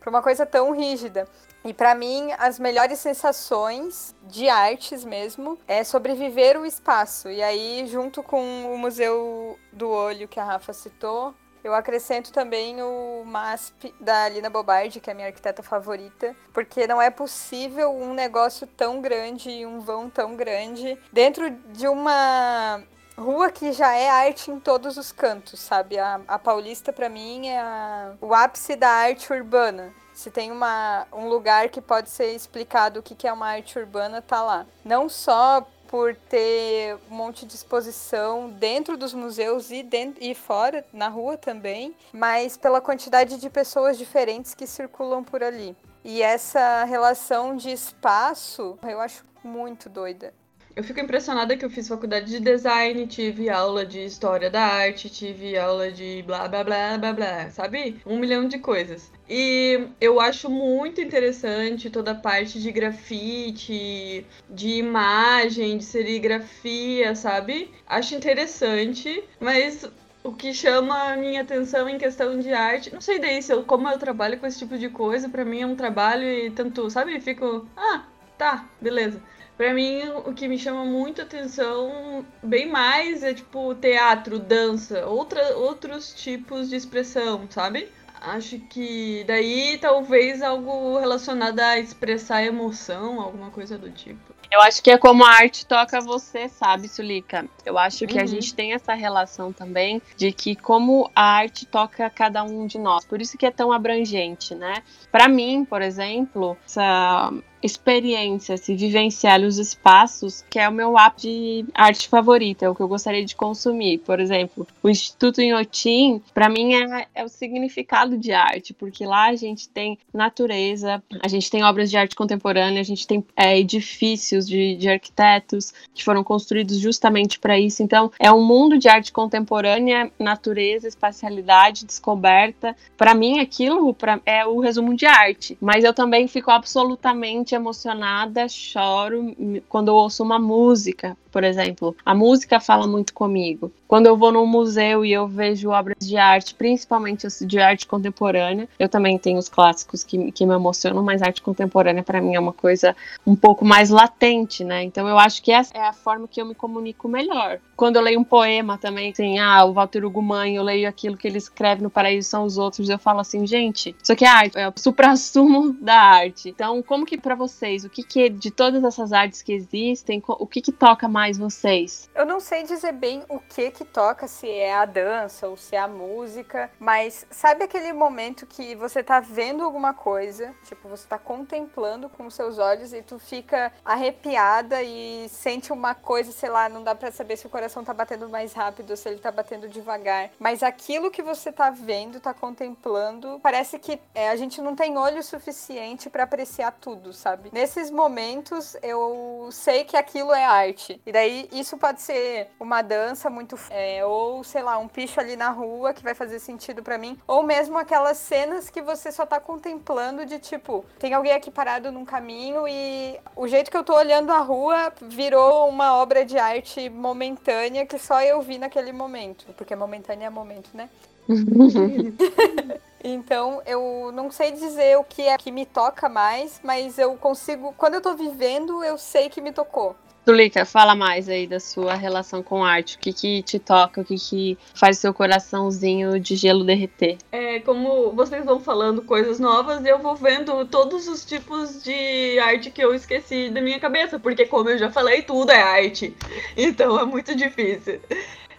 Para 0.00 0.10
uma 0.10 0.22
coisa 0.22 0.46
tão 0.46 0.72
rígida. 0.72 1.26
E 1.64 1.74
para 1.74 1.94
mim, 1.94 2.30
as 2.38 2.58
melhores 2.58 2.98
sensações 2.98 4.14
de 4.22 4.48
artes 4.48 5.04
mesmo 5.04 5.58
é 5.66 5.82
sobreviver 5.82 6.58
o 6.58 6.64
espaço. 6.64 7.28
E 7.28 7.42
aí, 7.42 7.86
junto 7.86 8.22
com 8.22 8.72
o 8.72 8.78
Museu 8.78 9.58
do 9.72 9.90
Olho 9.90 10.28
que 10.28 10.38
a 10.38 10.44
Rafa 10.44 10.72
citou, 10.72 11.34
eu 11.68 11.74
acrescento 11.74 12.32
também 12.32 12.82
o 12.82 13.22
MASP 13.26 13.94
da 14.00 14.28
Lina 14.28 14.48
Bobardi, 14.48 15.00
que 15.00 15.10
é 15.10 15.12
a 15.12 15.14
minha 15.14 15.28
arquiteta 15.28 15.62
favorita, 15.62 16.34
porque 16.52 16.86
não 16.86 17.00
é 17.00 17.10
possível 17.10 17.94
um 17.94 18.14
negócio 18.14 18.66
tão 18.66 19.00
grande 19.00 19.50
e 19.50 19.66
um 19.66 19.80
vão 19.80 20.08
tão 20.08 20.34
grande 20.34 20.98
dentro 21.12 21.50
de 21.50 21.86
uma 21.86 22.82
rua 23.18 23.50
que 23.50 23.72
já 23.72 23.94
é 23.94 24.08
arte 24.08 24.50
em 24.50 24.58
todos 24.58 24.96
os 24.96 25.12
cantos, 25.12 25.60
sabe? 25.60 25.98
A, 25.98 26.20
a 26.26 26.38
Paulista, 26.38 26.92
para 26.92 27.08
mim, 27.08 27.48
é 27.48 27.60
a, 27.60 28.14
o 28.20 28.32
ápice 28.32 28.74
da 28.74 28.88
arte 28.88 29.30
urbana. 29.32 29.92
Se 30.14 30.30
tem 30.30 30.50
uma, 30.50 31.06
um 31.12 31.28
lugar 31.28 31.68
que 31.68 31.80
pode 31.80 32.10
ser 32.10 32.32
explicado 32.32 33.00
o 33.00 33.02
que, 33.02 33.14
que 33.14 33.28
é 33.28 33.32
uma 33.32 33.48
arte 33.48 33.78
urbana, 33.78 34.22
tá 34.22 34.42
lá. 34.42 34.66
Não 34.84 35.08
só 35.08 35.66
por 35.88 36.14
ter 36.14 36.96
um 37.10 37.16
monte 37.16 37.44
de 37.44 37.54
exposição 37.54 38.48
dentro 38.50 38.96
dos 38.96 39.12
museus 39.12 39.70
e, 39.70 39.82
dentro, 39.82 40.22
e 40.22 40.34
fora, 40.34 40.84
na 40.92 41.08
rua 41.08 41.36
também, 41.36 41.94
mas 42.12 42.56
pela 42.56 42.80
quantidade 42.80 43.38
de 43.38 43.50
pessoas 43.50 43.98
diferentes 43.98 44.54
que 44.54 44.66
circulam 44.66 45.24
por 45.24 45.42
ali. 45.42 45.74
E 46.04 46.22
essa 46.22 46.84
relação 46.84 47.56
de 47.56 47.70
espaço 47.70 48.78
eu 48.82 49.00
acho 49.00 49.24
muito 49.42 49.88
doida. 49.88 50.32
Eu 50.78 50.84
fico 50.84 51.00
impressionada 51.00 51.56
que 51.56 51.64
eu 51.64 51.70
fiz 51.70 51.88
faculdade 51.88 52.30
de 52.30 52.38
design, 52.38 53.04
tive 53.08 53.50
aula 53.50 53.84
de 53.84 53.98
história 54.04 54.48
da 54.48 54.62
arte, 54.62 55.10
tive 55.10 55.58
aula 55.58 55.90
de 55.90 56.22
blá 56.24 56.46
blá 56.46 56.62
blá 56.62 56.96
blá 56.96 57.12
blá, 57.12 57.50
sabe? 57.50 58.00
Um 58.06 58.16
milhão 58.16 58.46
de 58.46 58.60
coisas. 58.60 59.10
E 59.28 59.88
eu 60.00 60.20
acho 60.20 60.48
muito 60.48 61.00
interessante 61.00 61.90
toda 61.90 62.12
a 62.12 62.14
parte 62.14 62.60
de 62.60 62.70
grafite, 62.70 64.24
de 64.48 64.68
imagem, 64.68 65.78
de 65.78 65.84
serigrafia, 65.84 67.12
sabe? 67.16 67.72
Acho 67.84 68.14
interessante, 68.14 69.24
mas 69.40 69.84
o 70.22 70.32
que 70.32 70.54
chama 70.54 71.10
a 71.10 71.16
minha 71.16 71.42
atenção 71.42 71.88
em 71.88 71.98
questão 71.98 72.38
de 72.38 72.52
arte, 72.52 72.94
não 72.94 73.00
sei 73.00 73.18
daí 73.18 73.42
se 73.42 73.52
eu, 73.52 73.64
como 73.64 73.88
eu 73.88 73.98
trabalho 73.98 74.38
com 74.38 74.46
esse 74.46 74.60
tipo 74.60 74.78
de 74.78 74.88
coisa, 74.88 75.28
para 75.28 75.44
mim 75.44 75.60
é 75.60 75.66
um 75.66 75.74
trabalho 75.74 76.22
e 76.22 76.50
tanto, 76.52 76.88
sabe? 76.88 77.20
Fico, 77.20 77.66
ah, 77.76 78.04
tá, 78.38 78.68
beleza. 78.80 79.20
Pra 79.58 79.74
mim, 79.74 80.02
o 80.24 80.32
que 80.32 80.46
me 80.46 80.56
chama 80.56 80.84
muito 80.84 81.20
atenção, 81.20 82.24
bem 82.40 82.70
mais, 82.70 83.24
é 83.24 83.34
tipo 83.34 83.74
teatro, 83.74 84.38
dança, 84.38 85.04
outra, 85.04 85.56
outros 85.56 86.14
tipos 86.14 86.70
de 86.70 86.76
expressão, 86.76 87.44
sabe? 87.50 87.88
Acho 88.20 88.60
que 88.60 89.24
daí 89.26 89.76
talvez 89.78 90.42
algo 90.42 90.96
relacionado 91.00 91.58
a 91.58 91.76
expressar 91.76 92.44
emoção, 92.44 93.20
alguma 93.20 93.50
coisa 93.50 93.76
do 93.76 93.90
tipo. 93.90 94.32
Eu 94.50 94.62
acho 94.62 94.82
que 94.82 94.90
é 94.90 94.96
como 94.96 95.24
a 95.24 95.30
arte 95.30 95.66
toca 95.66 96.00
você, 96.00 96.48
sabe, 96.48 96.88
Sulica? 96.88 97.46
Eu 97.66 97.76
acho 97.76 98.06
que 98.06 98.16
uhum. 98.16 98.22
a 98.22 98.26
gente 98.26 98.54
tem 98.54 98.72
essa 98.72 98.94
relação 98.94 99.52
também 99.52 100.00
de 100.16 100.32
que 100.32 100.56
como 100.56 101.10
a 101.14 101.22
arte 101.22 101.66
toca 101.66 102.08
cada 102.08 102.42
um 102.42 102.66
de 102.66 102.78
nós. 102.78 103.04
Por 103.04 103.20
isso 103.20 103.36
que 103.36 103.44
é 103.44 103.50
tão 103.50 103.72
abrangente, 103.72 104.54
né? 104.54 104.82
Para 105.12 105.28
mim, 105.28 105.66
por 105.68 105.82
exemplo, 105.82 106.56
essa 106.64 107.30
experiência, 107.62 108.56
se 108.56 108.74
vivenciar 108.74 109.40
os 109.40 109.58
espaços, 109.58 110.44
que 110.48 110.58
é 110.58 110.68
o 110.68 110.72
meu 110.72 110.98
app 110.98 111.20
de 111.20 111.64
arte 111.74 112.08
favorita, 112.08 112.64
é 112.64 112.68
o 112.68 112.74
que 112.74 112.80
eu 112.80 112.88
gostaria 112.88 113.24
de 113.24 113.34
consumir. 113.34 113.98
Por 113.98 114.20
exemplo, 114.20 114.66
o 114.82 114.88
Instituto 114.88 115.40
Inhotim, 115.40 116.22
para 116.32 116.48
mim 116.48 116.74
é, 116.74 117.06
é, 117.14 117.24
o 117.24 117.28
significado 117.28 118.16
de 118.16 118.32
arte, 118.32 118.72
porque 118.72 119.04
lá 119.04 119.28
a 119.28 119.36
gente 119.36 119.68
tem 119.68 119.98
natureza, 120.14 121.02
a 121.22 121.28
gente 121.28 121.50
tem 121.50 121.64
obras 121.64 121.90
de 121.90 121.96
arte 121.96 122.14
contemporânea, 122.14 122.80
a 122.80 122.84
gente 122.84 123.06
tem 123.06 123.24
é, 123.36 123.58
edifícios 123.58 124.46
de, 124.46 124.76
de 124.76 124.88
arquitetos 124.88 125.72
que 125.94 126.04
foram 126.04 126.22
construídos 126.22 126.78
justamente 126.78 127.38
para 127.38 127.58
isso. 127.58 127.82
Então, 127.82 128.10
é 128.18 128.30
um 128.32 128.44
mundo 128.44 128.78
de 128.78 128.88
arte 128.88 129.12
contemporânea, 129.12 130.10
natureza, 130.18 130.86
espacialidade, 130.86 131.84
descoberta. 131.84 132.76
Para 132.96 133.14
mim, 133.14 133.40
aquilo 133.40 133.92
pra, 133.94 134.20
é 134.24 134.46
o 134.46 134.60
resumo 134.60 134.94
de 134.94 135.06
arte, 135.06 135.56
mas 135.60 135.84
eu 135.84 135.92
também 135.92 136.28
fico 136.28 136.50
absolutamente 136.50 137.47
extremamente 137.48 137.54
emocionada, 137.54 138.48
choro 138.48 139.34
quando 139.68 139.88
eu 139.88 139.94
ouço 139.94 140.22
uma 140.22 140.38
música, 140.38 141.16
por 141.32 141.42
exemplo. 141.42 141.96
A 142.04 142.14
música 142.14 142.60
fala 142.60 142.86
muito 142.86 143.14
comigo. 143.14 143.72
Quando 143.88 144.06
eu 144.06 144.18
vou 144.18 144.30
num 144.30 144.44
museu 144.44 145.02
e 145.02 145.10
eu 145.10 145.26
vejo 145.26 145.70
obras 145.70 145.96
de 145.98 146.18
arte, 146.18 146.54
principalmente 146.54 147.26
de 147.46 147.58
arte 147.58 147.86
contemporânea, 147.86 148.68
eu 148.78 148.86
também 148.86 149.16
tenho 149.18 149.38
os 149.38 149.48
clássicos 149.48 150.04
que, 150.04 150.30
que 150.30 150.44
me 150.44 150.54
emocionam, 150.54 151.02
mas 151.02 151.22
arte 151.22 151.40
contemporânea 151.40 152.02
para 152.02 152.20
mim 152.20 152.34
é 152.34 152.40
uma 152.40 152.52
coisa 152.52 152.94
um 153.26 153.34
pouco 153.34 153.64
mais 153.64 153.88
latente, 153.88 154.62
né? 154.62 154.82
Então 154.82 155.08
eu 155.08 155.18
acho 155.18 155.42
que 155.42 155.50
essa 155.50 155.74
é 155.74 155.80
a 155.80 155.94
forma 155.94 156.28
que 156.28 156.38
eu 156.38 156.44
me 156.44 156.54
comunico 156.54 157.08
melhor. 157.08 157.60
Quando 157.74 157.96
eu 157.96 158.02
leio 158.02 158.20
um 158.20 158.24
poema 158.24 158.76
também, 158.76 159.10
assim, 159.10 159.38
ah, 159.38 159.64
o 159.64 159.72
Walter 159.72 160.04
Ugumãe, 160.04 160.56
eu 160.56 160.62
leio 160.62 160.86
aquilo 160.86 161.16
que 161.16 161.26
ele 161.26 161.38
escreve 161.38 161.82
no 161.82 161.88
Paraíso 161.88 162.28
são 162.28 162.44
os 162.44 162.58
outros, 162.58 162.90
eu 162.90 162.98
falo 162.98 163.20
assim, 163.20 163.46
gente, 163.46 163.96
isso 164.02 164.12
aqui 164.12 164.24
é 164.26 164.28
arte, 164.28 164.58
é 164.58 164.68
o 164.68 164.72
supra-sumo 164.76 165.72
da 165.80 165.94
arte. 165.94 166.50
Então, 166.50 166.82
como 166.82 167.06
que 167.06 167.16
para 167.16 167.34
vocês, 167.34 167.84
o 167.86 167.88
que 167.88 168.02
que 168.02 168.28
de 168.28 168.50
todas 168.50 168.84
essas 168.84 169.14
artes 169.14 169.40
que 169.40 169.52
existem, 169.52 170.22
o 170.26 170.46
que 170.46 170.60
que 170.60 170.72
toca 170.72 171.08
mais 171.08 171.38
vocês? 171.38 172.10
Eu 172.14 172.26
não 172.26 172.38
sei 172.38 172.64
dizer 172.64 172.92
bem 172.92 173.22
o 173.30 173.38
que 173.38 173.77
que 173.78 173.84
toca, 173.84 174.26
se 174.26 174.50
é 174.50 174.74
a 174.74 174.84
dança 174.84 175.46
ou 175.46 175.56
se 175.56 175.76
é 175.76 175.78
a 175.78 175.86
música, 175.86 176.68
mas 176.80 177.24
sabe 177.30 177.62
aquele 177.62 177.92
momento 177.92 178.44
que 178.44 178.74
você 178.74 179.04
tá 179.04 179.20
vendo 179.20 179.62
alguma 179.62 179.94
coisa, 179.94 180.52
tipo, 180.64 180.88
você 180.88 181.06
tá 181.06 181.16
contemplando 181.16 182.08
com 182.08 182.26
os 182.26 182.34
seus 182.34 182.58
olhos 182.58 182.92
e 182.92 183.02
tu 183.02 183.20
fica 183.20 183.72
arrepiada 183.84 184.82
e 184.82 185.28
sente 185.28 185.72
uma 185.72 185.94
coisa, 185.94 186.32
sei 186.32 186.50
lá, 186.50 186.68
não 186.68 186.82
dá 186.82 186.92
para 186.92 187.12
saber 187.12 187.36
se 187.36 187.46
o 187.46 187.50
coração 187.50 187.84
tá 187.84 187.94
batendo 187.94 188.28
mais 188.28 188.52
rápido 188.52 188.96
se 188.96 189.08
ele 189.08 189.20
tá 189.20 189.30
batendo 189.30 189.68
devagar, 189.68 190.30
mas 190.40 190.64
aquilo 190.64 191.08
que 191.08 191.22
você 191.22 191.52
tá 191.52 191.70
vendo, 191.70 192.18
tá 192.18 192.34
contemplando, 192.34 193.38
parece 193.40 193.78
que 193.78 194.00
é, 194.12 194.28
a 194.30 194.34
gente 194.34 194.60
não 194.60 194.74
tem 194.74 194.98
olho 194.98 195.22
suficiente 195.22 196.10
para 196.10 196.24
apreciar 196.24 196.72
tudo, 196.72 197.12
sabe? 197.12 197.50
Nesses 197.52 197.92
momentos 197.92 198.76
eu 198.82 199.48
sei 199.52 199.84
que 199.84 199.96
aquilo 199.96 200.32
é 200.32 200.44
arte. 200.44 201.00
E 201.06 201.12
daí 201.12 201.48
isso 201.52 201.76
pode 201.76 202.02
ser 202.02 202.48
uma 202.58 202.82
dança 202.82 203.30
muito 203.30 203.56
é, 203.70 204.04
ou, 204.04 204.42
sei 204.42 204.62
lá, 204.62 204.78
um 204.78 204.88
picho 204.88 205.20
ali 205.20 205.36
na 205.36 205.50
rua 205.50 205.92
que 205.92 206.02
vai 206.02 206.14
fazer 206.14 206.38
sentido 206.38 206.82
para 206.82 206.98
mim. 206.98 207.18
Ou 207.26 207.42
mesmo 207.42 207.78
aquelas 207.78 208.16
cenas 208.16 208.70
que 208.70 208.82
você 208.82 209.12
só 209.12 209.26
tá 209.26 209.38
contemplando 209.40 210.24
de 210.24 210.38
tipo, 210.38 210.84
tem 210.98 211.14
alguém 211.14 211.32
aqui 211.32 211.50
parado 211.50 211.92
num 211.92 212.04
caminho 212.04 212.66
e 212.66 213.18
o 213.36 213.46
jeito 213.46 213.70
que 213.70 213.76
eu 213.76 213.84
tô 213.84 213.94
olhando 213.94 214.30
a 214.32 214.40
rua 214.40 214.92
virou 215.02 215.68
uma 215.68 215.96
obra 215.96 216.24
de 216.24 216.38
arte 216.38 216.88
momentânea 216.88 217.86
que 217.86 217.98
só 217.98 218.22
eu 218.22 218.40
vi 218.40 218.58
naquele 218.58 218.92
momento. 218.92 219.46
Porque 219.56 219.74
momentânea 219.74 220.26
é 220.26 220.30
momento, 220.30 220.70
né? 220.74 220.88
então, 223.04 223.60
eu 223.66 224.10
não 224.12 224.30
sei 224.30 224.52
dizer 224.52 224.96
o 224.96 225.04
que 225.04 225.22
é 225.22 225.36
que 225.36 225.52
me 225.52 225.66
toca 225.66 226.08
mais, 226.08 226.58
mas 226.64 226.98
eu 226.98 227.16
consigo. 227.16 227.74
Quando 227.76 227.94
eu 227.94 228.00
tô 228.00 228.14
vivendo, 228.14 228.82
eu 228.82 228.96
sei 228.96 229.28
que 229.28 229.40
me 229.40 229.52
tocou. 229.52 229.94
Tulica, 230.28 230.66
fala 230.66 230.94
mais 230.94 231.26
aí 231.26 231.46
da 231.46 231.58
sua 231.58 231.94
relação 231.94 232.42
com 232.42 232.62
arte. 232.62 232.96
O 232.96 232.98
que, 232.98 233.14
que 233.14 233.42
te 233.42 233.58
toca, 233.58 234.02
o 234.02 234.04
que, 234.04 234.16
que 234.16 234.58
faz 234.74 234.98
seu 234.98 235.14
coraçãozinho 235.14 236.20
de 236.20 236.36
gelo 236.36 236.64
derreter? 236.64 237.16
É, 237.32 237.60
como 237.60 238.12
vocês 238.12 238.44
vão 238.44 238.60
falando 238.60 239.00
coisas 239.00 239.40
novas, 239.40 239.82
eu 239.86 239.98
vou 240.00 240.14
vendo 240.14 240.66
todos 240.66 241.08
os 241.08 241.24
tipos 241.24 241.82
de 241.82 242.38
arte 242.40 242.70
que 242.70 242.84
eu 242.84 242.92
esqueci 242.92 243.48
da 243.48 243.62
minha 243.62 243.80
cabeça, 243.80 244.18
porque 244.18 244.44
como 244.44 244.68
eu 244.68 244.76
já 244.76 244.90
falei, 244.90 245.22
tudo 245.22 245.50
é 245.50 245.62
arte. 245.62 246.14
Então 246.54 247.00
é 247.00 247.06
muito 247.06 247.34
difícil. 247.34 247.98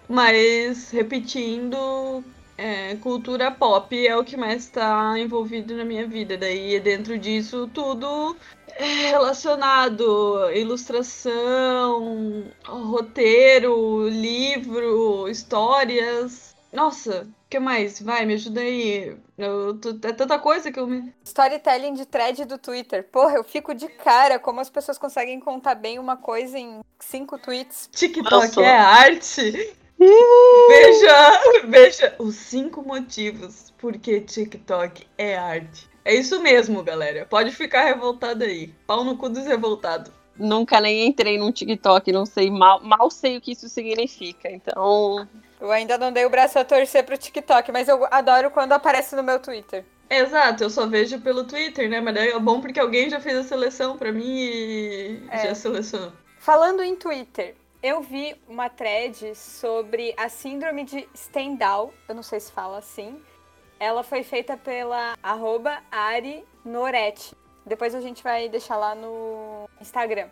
Mas 0.08 0.90
repetindo, 0.90 2.24
é, 2.60 2.96
cultura 2.98 3.50
pop 3.50 4.08
é 4.08 4.18
o 4.18 4.24
que 4.24 4.36
mais 4.36 4.66
está 4.66 5.18
envolvido 5.18 5.76
na 5.76 5.86
minha 5.86 6.06
vida. 6.06 6.38
Daí 6.38 6.80
dentro 6.80 7.18
disso 7.18 7.70
tudo 7.74 8.36
relacionado 8.78 10.50
ilustração, 10.54 12.46
roteiro, 12.66 14.10
livro, 14.10 15.30
histórias. 15.30 16.56
Nossa, 16.72 17.24
o 17.24 17.50
que 17.50 17.60
mais? 17.60 18.00
Vai, 18.02 18.26
me 18.26 18.36
ajuda 18.36 18.62
aí. 18.62 19.18
Eu, 19.38 19.80
é 20.04 20.14
tanta 20.14 20.38
coisa 20.38 20.72
que 20.72 20.80
eu 20.80 20.86
me. 20.86 21.14
Storytelling 21.24 21.94
de 21.94 22.06
thread 22.06 22.46
do 22.46 22.58
Twitter. 22.58 23.08
Porra, 23.10 23.36
eu 23.36 23.44
fico 23.44 23.74
de 23.74 23.88
cara 23.88 24.38
como 24.38 24.60
as 24.60 24.70
pessoas 24.70 24.98
conseguem 24.98 25.40
contar 25.40 25.76
bem 25.76 25.98
uma 25.98 26.16
coisa 26.16 26.60
em 26.60 26.82
cinco 27.00 27.40
tweets. 27.40 27.90
TikTok 27.92 28.32
Nossa. 28.32 28.62
é 28.62 28.78
arte. 28.78 29.76
Veja, 30.00 31.42
veja 31.68 32.16
os 32.18 32.36
cinco 32.36 32.82
motivos 32.82 33.74
por 33.78 33.98
que 33.98 34.22
TikTok 34.22 35.06
é 35.18 35.38
arte. 35.38 35.90
É 36.06 36.16
isso 36.16 36.42
mesmo, 36.42 36.82
galera. 36.84 37.26
Pode 37.30 37.52
ficar 37.52 37.84
revoltado 37.84 38.44
aí. 38.44 38.74
Pau 38.88 39.04
no 39.04 39.18
cu 39.18 39.30
dos 39.30 39.46
revoltados. 39.46 40.12
Nunca 40.38 40.80
nem 40.80 41.06
entrei 41.06 41.38
num 41.38 41.52
TikTok, 41.52 42.12
não 42.14 42.26
sei, 42.26 42.50
mal, 42.50 42.82
mal 42.82 43.12
sei 43.12 43.38
o 43.38 43.42
que 43.42 43.52
isso 43.52 43.68
significa. 43.68 44.50
Então. 44.50 45.28
Eu 45.60 45.70
ainda 45.70 45.98
não 45.98 46.14
dei 46.14 46.26
o 46.26 46.30
braço 46.30 46.58
a 46.58 46.64
torcer 46.64 47.04
pro 47.04 47.18
TikTok, 47.18 47.72
mas 47.72 47.90
eu 47.90 48.08
adoro 48.10 48.50
quando 48.50 48.72
aparece 48.72 49.16
no 49.16 49.24
meu 49.24 49.40
Twitter. 49.40 49.84
Exato, 50.10 50.64
eu 50.64 50.70
só 50.70 50.88
vejo 50.88 51.20
pelo 51.20 51.44
Twitter, 51.44 51.90
né? 51.90 52.00
Mas 52.00 52.16
é 52.16 52.40
bom 52.40 52.62
porque 52.62 52.80
alguém 52.80 53.10
já 53.10 53.20
fez 53.20 53.38
a 53.38 53.44
seleção 53.44 53.98
pra 53.98 54.12
mim 54.12 54.40
e 54.40 55.22
é. 55.30 55.48
já 55.48 55.56
selecionou. 55.56 56.14
Falando 56.40 56.82
em 56.82 56.96
Twitter, 56.96 57.56
eu 57.82 58.02
vi 58.02 58.36
uma 58.48 58.70
thread 58.70 59.36
sobre 59.36 60.14
a 60.18 60.28
síndrome 60.28 60.84
de 60.84 61.08
Stendhal, 61.16 61.94
eu 62.08 62.16
não 62.16 62.24
sei 62.24 62.40
se 62.40 62.52
fala 62.52 62.78
assim, 62.78 63.22
ela 63.80 64.04
foi 64.04 64.24
feita 64.24 64.58
pela 64.58 65.16
arroba 65.24 65.82
Ari 65.90 66.44
Noretti. 66.66 67.34
Depois 67.66 67.96
a 67.96 68.02
gente 68.02 68.22
vai 68.22 68.50
deixar 68.50 68.76
lá 68.76 68.94
no 68.94 69.70
Instagram. 69.80 70.30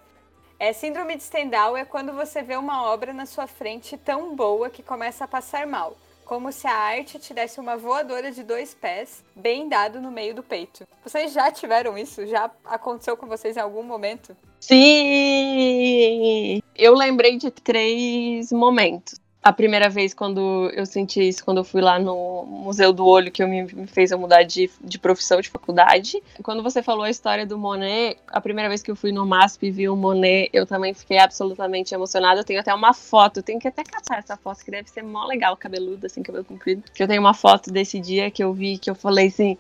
É, 0.60 0.74
síndrome 0.74 1.16
de 1.16 1.24
Stendhal 1.24 1.78
é 1.78 1.86
quando 1.86 2.12
você 2.12 2.42
vê 2.42 2.58
uma 2.58 2.84
obra 2.84 3.14
na 3.14 3.26
sua 3.26 3.48
frente 3.48 3.96
tão 3.96 4.36
boa 4.36 4.70
que 4.70 4.84
começa 4.84 5.24
a 5.24 5.28
passar 5.28 5.66
mal. 5.66 5.96
Como 6.28 6.52
se 6.52 6.68
a 6.68 6.74
arte 6.74 7.18
te 7.18 7.34
desse 7.34 7.58
uma 7.58 7.78
voadora 7.78 8.30
de 8.34 8.44
dois 8.44 8.74
pés, 8.74 9.24
bem 9.34 9.70
dado 9.70 10.02
no 10.02 10.12
meio 10.12 10.36
do 10.36 10.44
peito. 10.44 10.86
Vocês 11.02 11.32
já 11.32 11.50
tiveram 11.50 11.98
isso? 11.98 12.28
Já 12.28 12.52
aconteceu 12.66 13.16
com 13.16 13.26
vocês 13.26 13.56
em 13.56 13.62
algum 13.62 13.82
momento? 13.82 14.36
Sim! 14.60 15.82
Eu 16.76 16.94
lembrei 16.96 17.38
de 17.38 17.50
três 17.50 18.52
momentos 18.52 19.18
a 19.48 19.54
primeira 19.54 19.88
vez 19.88 20.14
quando 20.14 20.70
eu 20.74 20.86
senti 20.86 21.26
isso, 21.26 21.44
quando 21.44 21.60
eu 21.60 21.64
fui 21.64 21.82
lá 21.82 21.98
no 21.98 22.46
Museu 22.46 22.92
do 22.92 23.06
Olho, 23.06 23.32
que 23.32 23.42
eu 23.42 23.48
me, 23.48 23.64
me 23.64 23.88
fez 23.88 24.12
eu 24.12 24.20
mudar 24.20 24.44
de, 24.44 24.70
de 24.82 25.00
profissão, 25.00 25.40
de 25.40 25.50
faculdade. 25.50 26.22
Quando 26.44 26.62
você 26.62 26.84
falou 26.84 27.04
a 27.04 27.10
história 27.10 27.46
do 27.46 27.58
Monet, 27.58 28.18
a 28.28 28.42
primeira 28.42 28.68
vez 28.68 28.84
que 28.84 28.92
eu 28.92 28.96
fui 28.96 29.14
no 29.14 29.26
MASP 29.26 29.68
e 29.68 29.72
vi 29.72 29.88
o 29.88 29.96
Monet, 29.96 30.50
eu 30.52 30.66
também 30.66 30.94
fiquei 30.94 31.18
absolutamente 31.18 31.96
emocionada. 31.96 32.42
Eu 32.42 32.44
tenho 32.44 32.60
até 32.60 32.74
uma 32.74 32.94
foto, 32.94 33.38
eu 33.38 33.44
tenho 33.44 33.58
que 33.58 33.70
até 33.70 33.86
caçar 33.86 34.20
essa 34.20 34.36
foto, 34.36 34.66
que 34.66 34.72
deve 34.72 34.90
ser 34.90 35.02
mó 35.02 35.26
legal, 35.26 35.56
cabeludo, 35.56 36.06
assim, 36.08 36.22
cabelo 36.22 36.44
comprido. 36.44 36.84
Que 36.94 37.02
eu 37.02 37.08
tenho 37.08 37.22
uma 37.22 37.34
foto 37.34 37.72
desse 37.72 38.02
dia 38.02 38.30
que 38.30 38.44
eu 38.44 38.52
vi, 38.52 38.78
que 38.78 38.90
eu 38.90 38.96
falei 38.96 39.28
assim, 39.28 39.58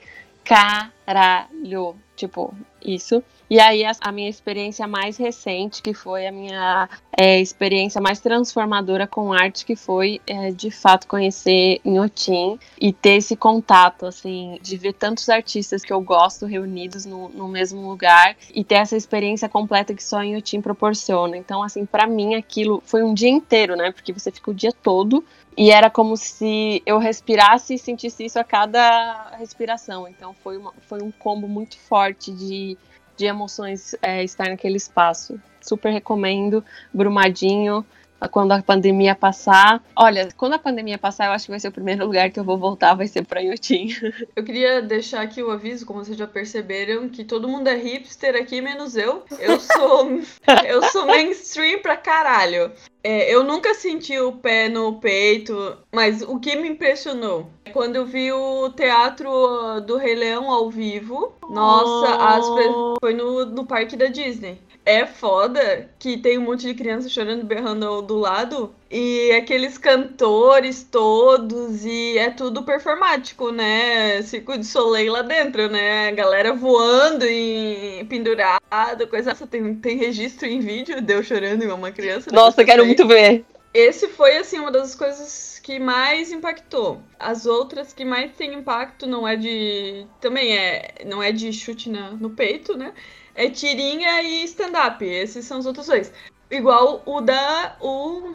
caralho, 1.07 1.95
tipo, 2.17 2.53
isso. 2.83 3.23
E 3.49 3.61
aí 3.61 3.85
a, 3.85 3.93
a, 4.01 4.11
minha 4.11 4.29
experiência 4.29 4.85
mais 4.85 5.15
recente, 5.15 5.81
que 5.81 5.93
foi 5.93 6.27
a 6.27 6.31
minha 6.33 6.89
é, 7.17 7.39
experiência 7.39 8.01
mais 8.01 8.19
transformadora 8.19 9.07
com 9.07 9.31
arte, 9.31 9.65
que 9.65 9.73
foi 9.73 10.19
é, 10.27 10.51
de 10.51 10.69
fato 10.69 11.07
conhecer 11.07 11.79
Inhotim 11.85 12.59
e 12.79 12.91
ter 12.91 13.15
esse 13.15 13.37
contato, 13.37 14.05
assim, 14.05 14.59
de 14.61 14.75
ver 14.75 14.93
tantos 14.93 15.29
artistas 15.29 15.81
que 15.81 15.93
eu 15.93 16.01
gosto 16.01 16.45
reunidos 16.45 17.05
no, 17.05 17.29
no 17.29 17.47
mesmo 17.47 17.87
lugar 17.87 18.35
e 18.53 18.65
ter 18.65 18.75
essa 18.75 18.97
experiência 18.97 19.47
completa 19.47 19.93
que 19.93 20.03
só 20.03 20.21
Inhotim 20.21 20.59
proporciona. 20.59 21.37
Então, 21.37 21.63
assim, 21.63 21.85
para 21.85 22.05
mim 22.05 22.35
aquilo 22.35 22.83
foi 22.85 23.01
um 23.01 23.13
dia 23.13 23.29
inteiro, 23.29 23.77
né? 23.77 23.93
Porque 23.93 24.11
você 24.11 24.29
fica 24.29 24.51
o 24.51 24.53
dia 24.53 24.73
todo 24.73 25.23
e 25.57 25.71
era 25.71 25.89
como 25.89 26.15
se 26.15 26.83
eu 26.85 26.99
respirasse 26.99 27.73
e 27.73 27.79
sentisse 27.79 28.23
isso 28.23 28.37
a 28.37 28.43
cada 28.43 29.35
respiração. 29.39 30.07
Então 30.07 30.35
foi, 30.43 30.55
uma, 30.55 30.71
foi 30.87 30.96
um 31.01 31.11
combo 31.11 31.47
muito 31.47 31.77
forte 31.77 32.31
de 32.31 32.77
de 33.17 33.25
emoções 33.25 33.95
é, 34.01 34.23
estar 34.23 34.47
naquele 34.47 34.77
espaço. 34.77 35.41
Super 35.59 35.91
recomendo, 35.91 36.63
Brumadinho, 36.93 37.83
quando 38.31 38.51
a 38.51 38.61
pandemia 38.61 39.13
passar. 39.13 39.83
Olha, 39.95 40.29
quando 40.35 40.53
a 40.53 40.59
pandemia 40.59 40.97
passar, 40.97 41.27
eu 41.27 41.31
acho 41.31 41.45
que 41.45 41.51
vai 41.51 41.59
ser 41.59 41.67
o 41.67 41.71
primeiro 41.71 42.05
lugar 42.05 42.31
que 42.31 42.39
eu 42.39 42.43
vou 42.43 42.57
voltar, 42.57 42.93
vai 42.93 43.07
ser 43.07 43.25
pra 43.25 43.41
Iotim. 43.41 43.89
Eu 44.35 44.43
queria 44.43 44.81
deixar 44.81 45.21
aqui 45.21 45.43
o 45.43 45.51
aviso, 45.51 45.85
como 45.85 46.03
vocês 46.03 46.17
já 46.17 46.27
perceberam, 46.27 47.09
que 47.09 47.23
todo 47.23 47.47
mundo 47.47 47.67
é 47.67 47.75
hipster 47.75 48.35
aqui, 48.35 48.61
menos 48.61 48.95
eu. 48.95 49.23
Eu 49.39 49.59
sou, 49.59 50.09
eu 50.65 50.83
sou 50.83 51.05
mainstream 51.05 51.79
pra 51.81 51.97
caralho. 51.97 52.71
É, 53.03 53.33
eu 53.33 53.43
nunca 53.43 53.73
senti 53.73 54.17
o 54.19 54.33
pé 54.33 54.69
no 54.69 54.99
peito, 54.99 55.77
mas 55.93 56.21
o 56.21 56.39
que 56.39 56.55
me 56.55 56.69
impressionou 56.69 57.49
quando 57.73 57.95
eu 57.95 58.05
vi 58.05 58.31
o 58.31 58.69
teatro 58.71 59.81
do 59.81 59.97
Rei 59.97 60.15
Leão 60.15 60.49
ao 60.51 60.69
vivo. 60.69 61.33
Nossa, 61.49 62.17
oh. 62.17 62.21
as, 62.21 62.99
foi 62.99 63.13
no, 63.13 63.45
no 63.45 63.65
parque 63.65 63.95
da 63.95 64.07
Disney 64.07 64.59
é 64.87 65.05
foda 65.05 65.89
que 65.99 66.17
tem 66.17 66.37
um 66.37 66.43
monte 66.43 66.65
de 66.65 66.73
criança 66.73 67.09
chorando, 67.09 67.43
berrando 67.43 68.01
do 68.01 68.15
lado. 68.15 68.73
E 68.89 69.31
aqueles 69.33 69.77
cantores 69.77 70.81
todos, 70.89 71.83
e 71.83 72.17
é 72.17 72.29
tudo 72.29 72.63
performático, 72.63 73.51
né? 73.51 74.21
Circo 74.21 74.57
de 74.57 74.65
Soleil 74.65 75.11
lá 75.11 75.21
dentro, 75.21 75.67
né? 75.67 76.07
A 76.07 76.11
galera 76.11 76.53
voando 76.53 77.25
e 77.25 78.05
pendurado, 78.07 79.07
coisa. 79.09 79.31
Nossa, 79.31 79.45
tem, 79.45 79.75
tem 79.75 79.97
registro 79.97 80.47
em 80.47 80.61
vídeo 80.61 81.01
de 81.01 81.13
eu 81.13 81.21
chorando 81.21 81.63
igual 81.63 81.77
uma 81.77 81.91
criança. 81.91 82.31
Nossa, 82.31 82.63
quero 82.63 82.85
muito 82.85 83.05
ver. 83.05 83.43
Esse 83.73 84.07
foi, 84.07 84.37
assim, 84.37 84.57
uma 84.57 84.71
das 84.71 84.95
coisas 84.95 85.59
que 85.61 85.79
mais 85.79 86.31
impactou. 86.31 87.01
As 87.19 87.45
outras 87.45 87.91
que 87.91 88.05
mais 88.05 88.31
tem 88.37 88.53
impacto 88.53 89.05
não 89.05 89.27
é 89.27 89.35
de. 89.35 90.07
Também 90.21 90.57
é. 90.57 90.95
Não 91.05 91.21
é 91.21 91.33
de 91.33 91.51
chute 91.51 91.89
na, 91.89 92.11
no 92.11 92.29
peito, 92.29 92.77
né? 92.77 92.93
É 93.37 93.49
tirinha 93.49 94.21
e 94.23 94.43
stand-up. 94.43 95.05
Esses 95.05 95.45
são 95.45 95.59
os 95.59 95.65
outros 95.65 95.85
dois. 95.85 96.11
Igual 96.49 97.03
o 97.05 97.21
da. 97.21 97.77
O, 97.79 98.33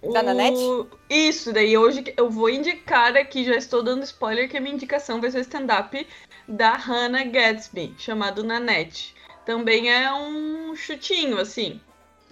o, 0.00 0.12
da 0.12 0.22
Nanette? 0.22 0.60
Isso, 1.10 1.52
daí 1.52 1.76
hoje 1.76 2.04
eu 2.16 2.30
vou 2.30 2.48
indicar 2.48 3.16
aqui, 3.16 3.44
já 3.44 3.56
estou 3.56 3.82
dando 3.82 4.04
spoiler, 4.04 4.48
que 4.48 4.56
a 4.56 4.60
minha 4.60 4.74
indicação 4.74 5.20
vai 5.20 5.30
ser 5.30 5.38
o 5.38 5.42
stand-up 5.42 6.06
da 6.46 6.72
Hannah 6.72 7.24
Gatsby, 7.24 7.94
chamado 7.98 8.44
Nanette. 8.44 9.14
Também 9.44 9.92
é 9.92 10.12
um 10.12 10.74
chutinho, 10.76 11.38
assim. 11.38 11.80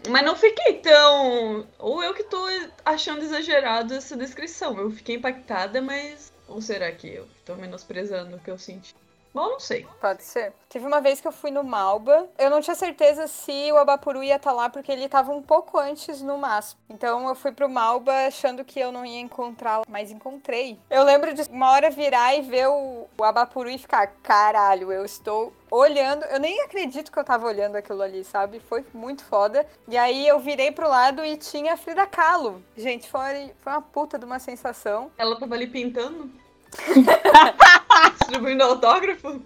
Mas 0.09 0.25
não 0.25 0.37
fiquei 0.37 0.75
tão. 0.75 1.67
Ou 1.79 2.03
eu 2.03 2.15
que 2.15 2.23
tô 2.23 2.39
achando 2.85 3.23
exagerado 3.23 3.95
essa 3.95 4.17
descrição. 4.17 4.79
Eu 4.79 4.91
fiquei 4.93 5.17
impactada, 5.17 5.83
mas. 5.83 6.33
Ou 6.47 6.63
será 6.63 6.93
que 6.93 7.09
eu 7.09 7.27
tô 7.45 7.57
menosprezando 7.57 8.37
o 8.37 8.39
que 8.39 8.51
eu 8.51 8.59
senti? 8.59 8.95
Bom, 9.33 9.51
não 9.51 9.61
sei. 9.61 9.87
Pode 10.01 10.23
ser. 10.23 10.53
Teve 10.69 10.87
uma 10.87 11.01
vez 11.01 11.21
que 11.21 11.29
eu 11.29 11.33
fui 11.33 11.51
no 11.51 11.63
Malba. 11.63 12.29
Eu 12.39 12.51
não 12.51 12.61
tinha 12.61 12.75
certeza 12.75 13.27
se 13.27 13.71
o 13.73 13.77
Abapuru 13.77 14.23
ia 14.23 14.37
estar 14.37 14.51
tá 14.51 14.57
lá, 14.57 14.69
porque 14.69 14.91
ele 14.91 15.05
estava 15.05 15.33
um 15.33 15.43
pouco 15.43 15.79
antes 15.79 16.21
no 16.23 16.39
MASP. 16.39 16.79
Então 16.91 17.29
eu 17.29 17.35
fui 17.35 17.53
pro 17.53 17.69
Malba 17.69 18.13
achando 18.27 18.65
que 18.65 18.79
eu 18.81 18.91
não 18.91 19.05
ia 19.05 19.21
encontrá-lo, 19.21 19.85
mas 19.89 20.11
encontrei. 20.11 20.79
Eu 20.91 21.05
lembro 21.05 21.33
de 21.33 21.43
uma 21.51 21.71
hora 21.71 21.91
virar 21.91 22.35
e 22.35 22.43
ver 22.43 22.69
o, 22.69 23.07
o 23.17 23.25
Abapuru 23.25 23.71
e 23.71 23.79
ficar, 23.79 24.07
caralho, 24.23 24.93
eu 24.93 25.05
estou 25.05 25.53
olhando. 25.71 26.25
Eu 26.25 26.41
nem 26.41 26.61
acredito 26.63 27.13
que 27.13 27.19
eu 27.19 27.25
tava 27.25 27.47
olhando 27.47 27.77
aquilo 27.77 28.03
ali, 28.03 28.25
sabe? 28.25 28.61
Foi 28.61 28.85
muito 28.93 29.25
foda. 29.25 29.67
E 29.87 29.97
aí 29.97 30.27
eu 30.27 30.39
virei 30.39 30.73
pro 30.73 30.89
lado 30.89 31.25
e 31.25 31.37
tinha 31.37 31.75
a 31.75 31.77
Frida 31.77 32.07
Kahlo. 32.07 32.63
Gente, 32.77 33.09
foi, 33.09 33.53
foi 33.61 33.73
uma 33.73 33.83
puta 33.83 34.19
de 34.19 34.25
uma 34.25 34.39
sensação. 34.39 35.11
Ela 35.17 35.39
tava 35.39 35.55
ali 35.55 35.67
pintando? 35.67 36.31
Distribuindo 38.19 38.65
autógrafo? 38.65 39.43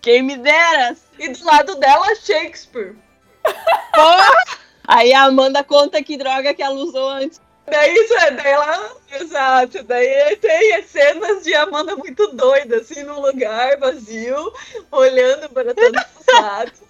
Quem 0.00 0.22
me 0.22 0.36
dera! 0.36 0.96
E 1.18 1.28
do 1.28 1.44
lado 1.44 1.76
dela, 1.76 2.14
Shakespeare. 2.16 2.96
Porra! 3.94 4.32
Aí 4.86 5.12
a 5.12 5.24
Amanda 5.24 5.64
conta 5.64 6.02
que 6.02 6.16
droga 6.16 6.54
que 6.54 6.62
ela 6.62 6.74
usou 6.74 7.08
antes. 7.08 7.40
Daí, 7.68 8.08
daí 8.36 8.46
ela, 8.46 8.96
exato, 9.20 9.82
daí 9.82 10.36
tem 10.36 10.80
cenas 10.84 11.42
de 11.42 11.52
Amanda 11.54 11.96
muito 11.96 12.28
doida, 12.28 12.76
assim, 12.76 13.02
num 13.02 13.20
lugar 13.20 13.76
vazio, 13.78 14.52
olhando 14.92 15.48
para 15.48 15.74
todos 15.74 16.00
os 16.20 16.40
lados. 16.40 16.86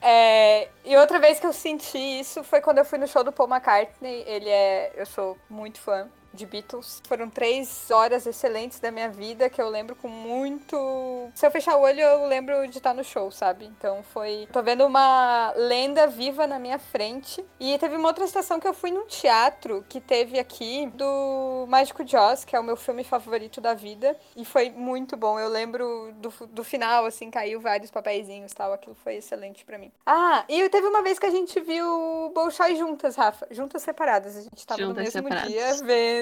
É, 0.00 0.68
e 0.84 0.96
outra 0.96 1.18
vez 1.18 1.40
que 1.40 1.46
eu 1.46 1.52
senti 1.52 1.98
isso 1.98 2.44
foi 2.44 2.60
quando 2.60 2.78
eu 2.78 2.84
fui 2.84 2.98
no 2.98 3.08
show 3.08 3.24
do 3.24 3.32
Paul 3.32 3.48
McCartney. 3.48 4.24
Ele 4.26 4.48
é. 4.48 4.92
Eu 4.96 5.06
sou 5.06 5.36
muito 5.48 5.80
fã 5.80 6.08
de 6.32 6.46
Beatles. 6.46 7.02
Foram 7.06 7.28
três 7.28 7.90
horas 7.90 8.26
excelentes 8.26 8.78
da 8.80 8.90
minha 8.90 9.08
vida 9.08 9.48
que 9.48 9.60
eu 9.60 9.68
lembro 9.68 9.96
com 9.96 10.08
muito. 10.08 11.30
Se 11.34 11.46
eu 11.46 11.50
fechar 11.50 11.76
o 11.76 11.82
olho, 11.82 12.00
eu 12.00 12.26
lembro 12.26 12.66
de 12.68 12.78
estar 12.78 12.94
no 12.94 13.04
show, 13.04 13.30
sabe? 13.30 13.66
Então 13.66 14.02
foi. 14.02 14.48
Tô 14.52 14.62
vendo 14.62 14.84
uma 14.86 15.52
lenda 15.56 16.06
viva 16.06 16.46
na 16.46 16.58
minha 16.58 16.78
frente. 16.78 17.44
E 17.58 17.76
teve 17.78 17.96
uma 17.96 18.08
outra 18.08 18.24
estação 18.24 18.60
que 18.60 18.66
eu 18.66 18.74
fui 18.74 18.90
num 18.90 19.06
teatro 19.06 19.84
que 19.88 20.00
teve 20.00 20.38
aqui 20.38 20.86
do 20.94 21.66
Mágico 21.68 22.06
Joss, 22.06 22.44
que 22.44 22.54
é 22.54 22.60
o 22.60 22.64
meu 22.64 22.76
filme 22.76 23.04
favorito 23.04 23.60
da 23.60 23.74
vida. 23.74 24.16
E 24.36 24.44
foi 24.44 24.70
muito 24.70 25.16
bom. 25.16 25.38
Eu 25.38 25.48
lembro 25.48 26.12
do, 26.16 26.32
do 26.46 26.64
final, 26.64 27.04
assim, 27.04 27.30
caiu 27.30 27.60
vários 27.60 27.90
papeizinhos 27.90 28.52
e 28.52 28.54
tal. 28.54 28.72
Aquilo 28.72 28.96
foi 29.02 29.16
excelente 29.16 29.64
para 29.64 29.78
mim. 29.78 29.90
Ah, 30.06 30.44
e 30.48 30.68
teve 30.68 30.86
uma 30.86 31.02
vez 31.02 31.18
que 31.18 31.26
a 31.26 31.30
gente 31.30 31.58
viu 31.60 32.30
Bolshoi 32.34 32.76
juntas, 32.76 33.16
Rafa. 33.16 33.46
Juntas 33.50 33.82
separadas. 33.82 34.36
A 34.36 34.42
gente 34.42 34.66
tava 34.66 34.80
juntas 34.80 34.96
no 34.96 35.02
mesmo 35.02 35.22
separadas. 35.22 35.48
dia 35.50 35.74
vendo 35.84 36.19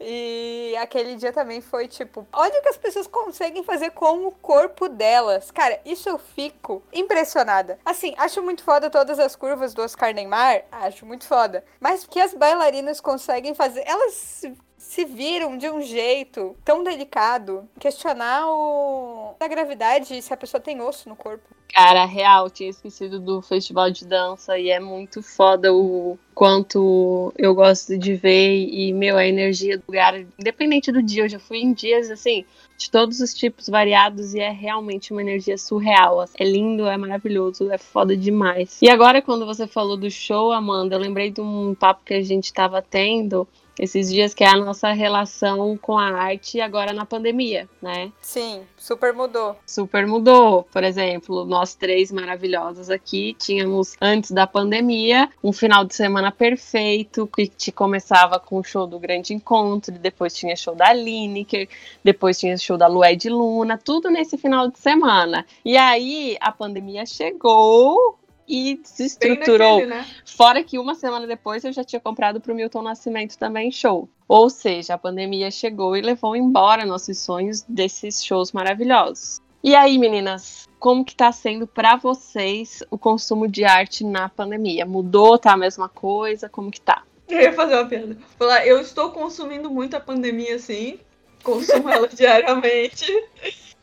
e 0.00 0.74
aquele 0.80 1.16
dia 1.16 1.32
também 1.32 1.60
foi 1.60 1.88
tipo, 1.88 2.26
olha 2.32 2.58
o 2.58 2.62
que 2.62 2.68
as 2.68 2.76
pessoas 2.76 3.06
conseguem 3.06 3.62
fazer 3.62 3.90
com 3.90 4.26
o 4.26 4.32
corpo 4.32 4.88
delas. 4.88 5.50
Cara, 5.50 5.80
isso 5.84 6.08
eu 6.08 6.18
fico 6.18 6.82
impressionada. 6.92 7.78
Assim, 7.84 8.14
acho 8.16 8.42
muito 8.42 8.62
foda 8.62 8.90
todas 8.90 9.18
as 9.18 9.36
curvas 9.36 9.74
do 9.74 9.82
Oscar 9.82 10.14
Neymar, 10.14 10.64
acho 10.70 11.06
muito 11.06 11.26
foda. 11.26 11.64
Mas 11.80 12.06
que 12.06 12.20
as 12.20 12.34
bailarinas 12.34 13.00
conseguem 13.00 13.54
fazer, 13.54 13.82
elas 13.86 14.44
se 14.78 15.04
viram 15.04 15.58
de 15.58 15.68
um 15.68 15.82
jeito 15.82 16.56
tão 16.64 16.84
delicado, 16.84 17.68
questionar 17.78 18.48
o... 18.48 19.34
a 19.38 19.48
gravidade 19.48 20.22
se 20.22 20.32
a 20.32 20.36
pessoa 20.36 20.60
tem 20.60 20.80
osso 20.80 21.08
no 21.08 21.16
corpo. 21.16 21.44
Cara, 21.74 22.06
real, 22.06 22.48
tinha 22.48 22.70
esquecido 22.70 23.20
do 23.20 23.42
festival 23.42 23.90
de 23.90 24.06
dança 24.06 24.58
e 24.58 24.70
é 24.70 24.80
muito 24.80 25.22
foda 25.22 25.74
o 25.74 26.18
quanto 26.34 27.32
eu 27.36 27.54
gosto 27.54 27.98
de 27.98 28.14
ver 28.14 28.68
e, 28.70 28.92
meu, 28.92 29.16
a 29.16 29.26
energia 29.26 29.76
do 29.76 29.84
lugar, 29.86 30.18
independente 30.38 30.90
do 30.90 31.02
dia, 31.02 31.24
eu 31.24 31.28
já 31.28 31.38
fui 31.38 31.58
em 31.58 31.72
dias 31.72 32.10
assim, 32.10 32.44
de 32.78 32.90
todos 32.90 33.20
os 33.20 33.34
tipos 33.34 33.68
variados 33.68 34.32
e 34.34 34.40
é 34.40 34.50
realmente 34.50 35.12
uma 35.12 35.20
energia 35.20 35.58
surreal. 35.58 36.24
É 36.38 36.44
lindo, 36.44 36.86
é 36.86 36.96
maravilhoso, 36.96 37.70
é 37.70 37.76
foda 37.76 38.16
demais. 38.16 38.78
E 38.80 38.88
agora, 38.88 39.20
quando 39.20 39.44
você 39.44 39.66
falou 39.66 39.96
do 39.96 40.10
show, 40.10 40.52
Amanda, 40.52 40.96
eu 40.96 41.00
lembrei 41.00 41.30
de 41.30 41.40
um 41.40 41.74
papo 41.74 42.04
que 42.04 42.14
a 42.14 42.22
gente 42.22 42.52
tava 42.52 42.80
tendo 42.80 43.46
esses 43.78 44.10
dias, 44.10 44.34
que 44.34 44.44
é 44.44 44.48
a 44.48 44.56
nossa 44.56 44.92
relação 44.92 45.76
com 45.76 45.96
a 45.96 46.10
arte 46.10 46.60
agora 46.60 46.92
na 46.92 47.06
pandemia, 47.06 47.68
né? 47.80 48.12
Sim, 48.20 48.62
super 48.76 49.12
mudou. 49.12 49.56
Super 49.66 50.06
mudou. 50.06 50.64
Por 50.72 50.82
exemplo, 50.82 51.44
nós 51.44 51.74
três 51.74 52.10
maravilhosas 52.10 52.90
aqui 52.90 53.34
tínhamos, 53.38 53.96
antes 54.00 54.30
da 54.30 54.46
pandemia, 54.46 55.28
um 55.42 55.52
final 55.52 55.84
de 55.84 55.94
semana 55.94 56.32
perfeito, 56.32 57.26
que 57.26 57.46
te 57.46 57.70
começava 57.70 58.38
com 58.38 58.58
o 58.58 58.64
show 58.64 58.86
do 58.86 58.98
Grande 58.98 59.32
Encontro, 59.32 59.92
depois 59.98 60.34
tinha 60.34 60.56
show 60.56 60.74
da 60.74 60.92
Lineker, 60.92 61.68
depois 62.02 62.38
tinha 62.38 62.56
show 62.56 62.76
da 62.76 62.86
Lué 62.86 63.14
de 63.14 63.28
Luna, 63.28 63.78
tudo 63.78 64.10
nesse 64.10 64.36
final 64.36 64.68
de 64.68 64.78
semana. 64.78 65.46
E 65.64 65.76
aí 65.76 66.36
a 66.40 66.50
pandemia 66.50 67.06
chegou, 67.06 68.17
e 68.48 68.80
se 68.84 69.04
estruturou. 69.04 69.80
Naquele, 69.80 69.86
né? 69.86 70.06
Fora 70.24 70.64
que 70.64 70.78
uma 70.78 70.94
semana 70.94 71.26
depois 71.26 71.64
eu 71.64 71.72
já 71.72 71.84
tinha 71.84 72.00
comprado 72.00 72.40
para 72.40 72.52
o 72.52 72.56
Milton 72.56 72.82
Nascimento 72.82 73.36
também 73.36 73.70
show. 73.70 74.08
Ou 74.26 74.48
seja, 74.48 74.94
a 74.94 74.98
pandemia 74.98 75.50
chegou 75.50 75.96
e 75.96 76.00
levou 76.00 76.34
embora 76.34 76.86
nossos 76.86 77.18
sonhos 77.18 77.62
desses 77.62 78.24
shows 78.24 78.52
maravilhosos. 78.52 79.40
E 79.62 79.74
aí, 79.74 79.98
meninas, 79.98 80.68
como 80.78 81.04
que 81.04 81.14
tá 81.14 81.32
sendo 81.32 81.66
para 81.66 81.96
vocês 81.96 82.82
o 82.90 82.96
consumo 82.96 83.48
de 83.48 83.64
arte 83.64 84.04
na 84.04 84.28
pandemia? 84.28 84.86
Mudou, 84.86 85.36
tá 85.36 85.52
a 85.52 85.56
mesma 85.56 85.88
coisa? 85.88 86.48
Como 86.48 86.70
que 86.70 86.80
tá? 86.80 87.02
Eu 87.28 87.40
ia 87.40 87.52
fazer 87.52 87.74
uma 87.74 87.86
piada. 87.86 88.16
Falar, 88.38 88.66
eu 88.66 88.80
estou 88.80 89.10
consumindo 89.10 89.70
muito 89.70 89.96
a 89.96 90.00
pandemia, 90.00 90.58
sim. 90.58 90.98
Consumo 91.42 91.90
ela 91.90 92.08
diariamente. 92.08 93.06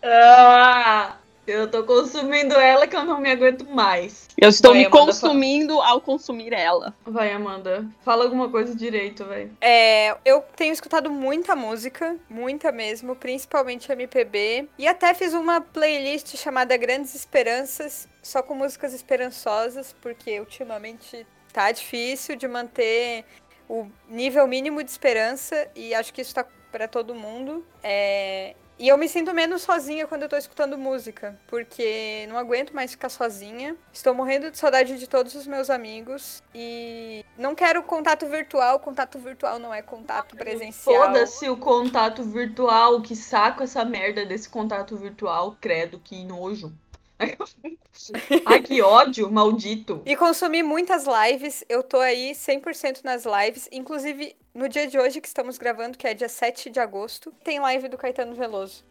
Ah, 0.01 1.17
eu 1.47 1.69
tô 1.69 1.83
consumindo 1.83 2.55
ela 2.55 2.87
que 2.87 2.95
eu 2.95 3.03
não 3.03 3.19
me 3.19 3.31
aguento 3.31 3.65
mais. 3.65 4.27
Eu 4.37 4.49
estou 4.49 4.71
vai, 4.71 4.81
me 4.81 4.85
Amanda, 4.85 5.05
consumindo 5.05 5.75
fala. 5.75 5.89
ao 5.89 6.01
consumir 6.01 6.53
ela. 6.53 6.93
Vai, 7.05 7.31
Amanda. 7.31 7.85
Fala 8.03 8.23
alguma 8.23 8.49
coisa 8.49 8.75
direito, 8.75 9.23
vai. 9.25 9.49
É, 9.61 10.15
eu 10.25 10.43
tenho 10.55 10.73
escutado 10.73 11.09
muita 11.09 11.55
música, 11.55 12.17
muita 12.29 12.71
mesmo, 12.71 13.15
principalmente 13.15 13.91
MPB. 13.91 14.67
E 14.77 14.87
até 14.87 15.13
fiz 15.13 15.33
uma 15.33 15.61
playlist 15.61 16.35
chamada 16.35 16.75
Grandes 16.77 17.15
Esperanças, 17.15 18.07
só 18.21 18.41
com 18.41 18.55
músicas 18.55 18.93
esperançosas, 18.93 19.95
porque 20.01 20.39
ultimamente 20.39 21.25
tá 21.53 21.71
difícil 21.71 22.35
de 22.35 22.47
manter 22.47 23.23
o 23.69 23.87
nível 24.09 24.47
mínimo 24.47 24.83
de 24.83 24.91
esperança 24.91 25.69
e 25.75 25.93
acho 25.93 26.13
que 26.13 26.21
isso 26.21 26.35
tá 26.35 26.45
para 26.71 26.87
todo 26.87 27.15
mundo. 27.15 27.65
É, 27.81 28.53
e 28.77 28.87
eu 28.87 28.97
me 28.97 29.07
sinto 29.07 29.33
menos 29.33 29.61
sozinha 29.61 30.05
quando 30.05 30.23
eu 30.23 30.29
tô 30.29 30.35
escutando 30.35 30.77
música, 30.77 31.39
porque 31.47 32.25
não 32.27 32.37
aguento 32.37 32.73
mais 32.73 32.91
ficar 32.91 33.09
sozinha. 33.09 33.75
Estou 33.93 34.13
morrendo 34.13 34.51
de 34.51 34.57
saudade 34.57 34.99
de 34.99 35.07
todos 35.07 35.33
os 35.35 35.47
meus 35.47 35.69
amigos 35.69 36.43
e 36.53 37.25
não 37.37 37.55
quero 37.55 37.81
contato 37.83 38.25
virtual. 38.27 38.79
Contato 38.79 39.17
virtual 39.17 39.59
não 39.59 39.73
é 39.73 39.81
contato 39.81 40.35
presencial. 40.35 41.07
Foda-se 41.07 41.49
o 41.49 41.57
contato 41.57 42.23
virtual, 42.23 43.01
que 43.01 43.15
saco 43.15 43.63
essa 43.63 43.85
merda 43.85 44.25
desse 44.25 44.49
contato 44.49 44.97
virtual, 44.97 45.57
credo, 45.61 45.99
que 46.03 46.23
nojo. 46.25 46.73
Ai, 48.45 48.61
que 48.61 48.81
ódio, 48.81 49.31
maldito. 49.31 50.01
E 50.05 50.15
consumi 50.15 50.61
muitas 50.61 51.05
lives. 51.05 51.63
Eu 51.69 51.81
tô 51.81 51.97
aí 51.97 52.31
100% 52.31 53.03
nas 53.03 53.23
lives. 53.25 53.69
Inclusive, 53.71 54.35
no 54.53 54.67
dia 54.67 54.87
de 54.87 54.99
hoje 54.99 55.21
que 55.21 55.27
estamos 55.27 55.57
gravando, 55.57 55.97
que 55.97 56.07
é 56.07 56.13
dia 56.13 56.29
7 56.29 56.69
de 56.69 56.79
agosto, 56.79 57.31
tem 57.43 57.59
live 57.59 57.87
do 57.87 57.97
Caetano 57.97 58.35
Veloso. 58.35 58.83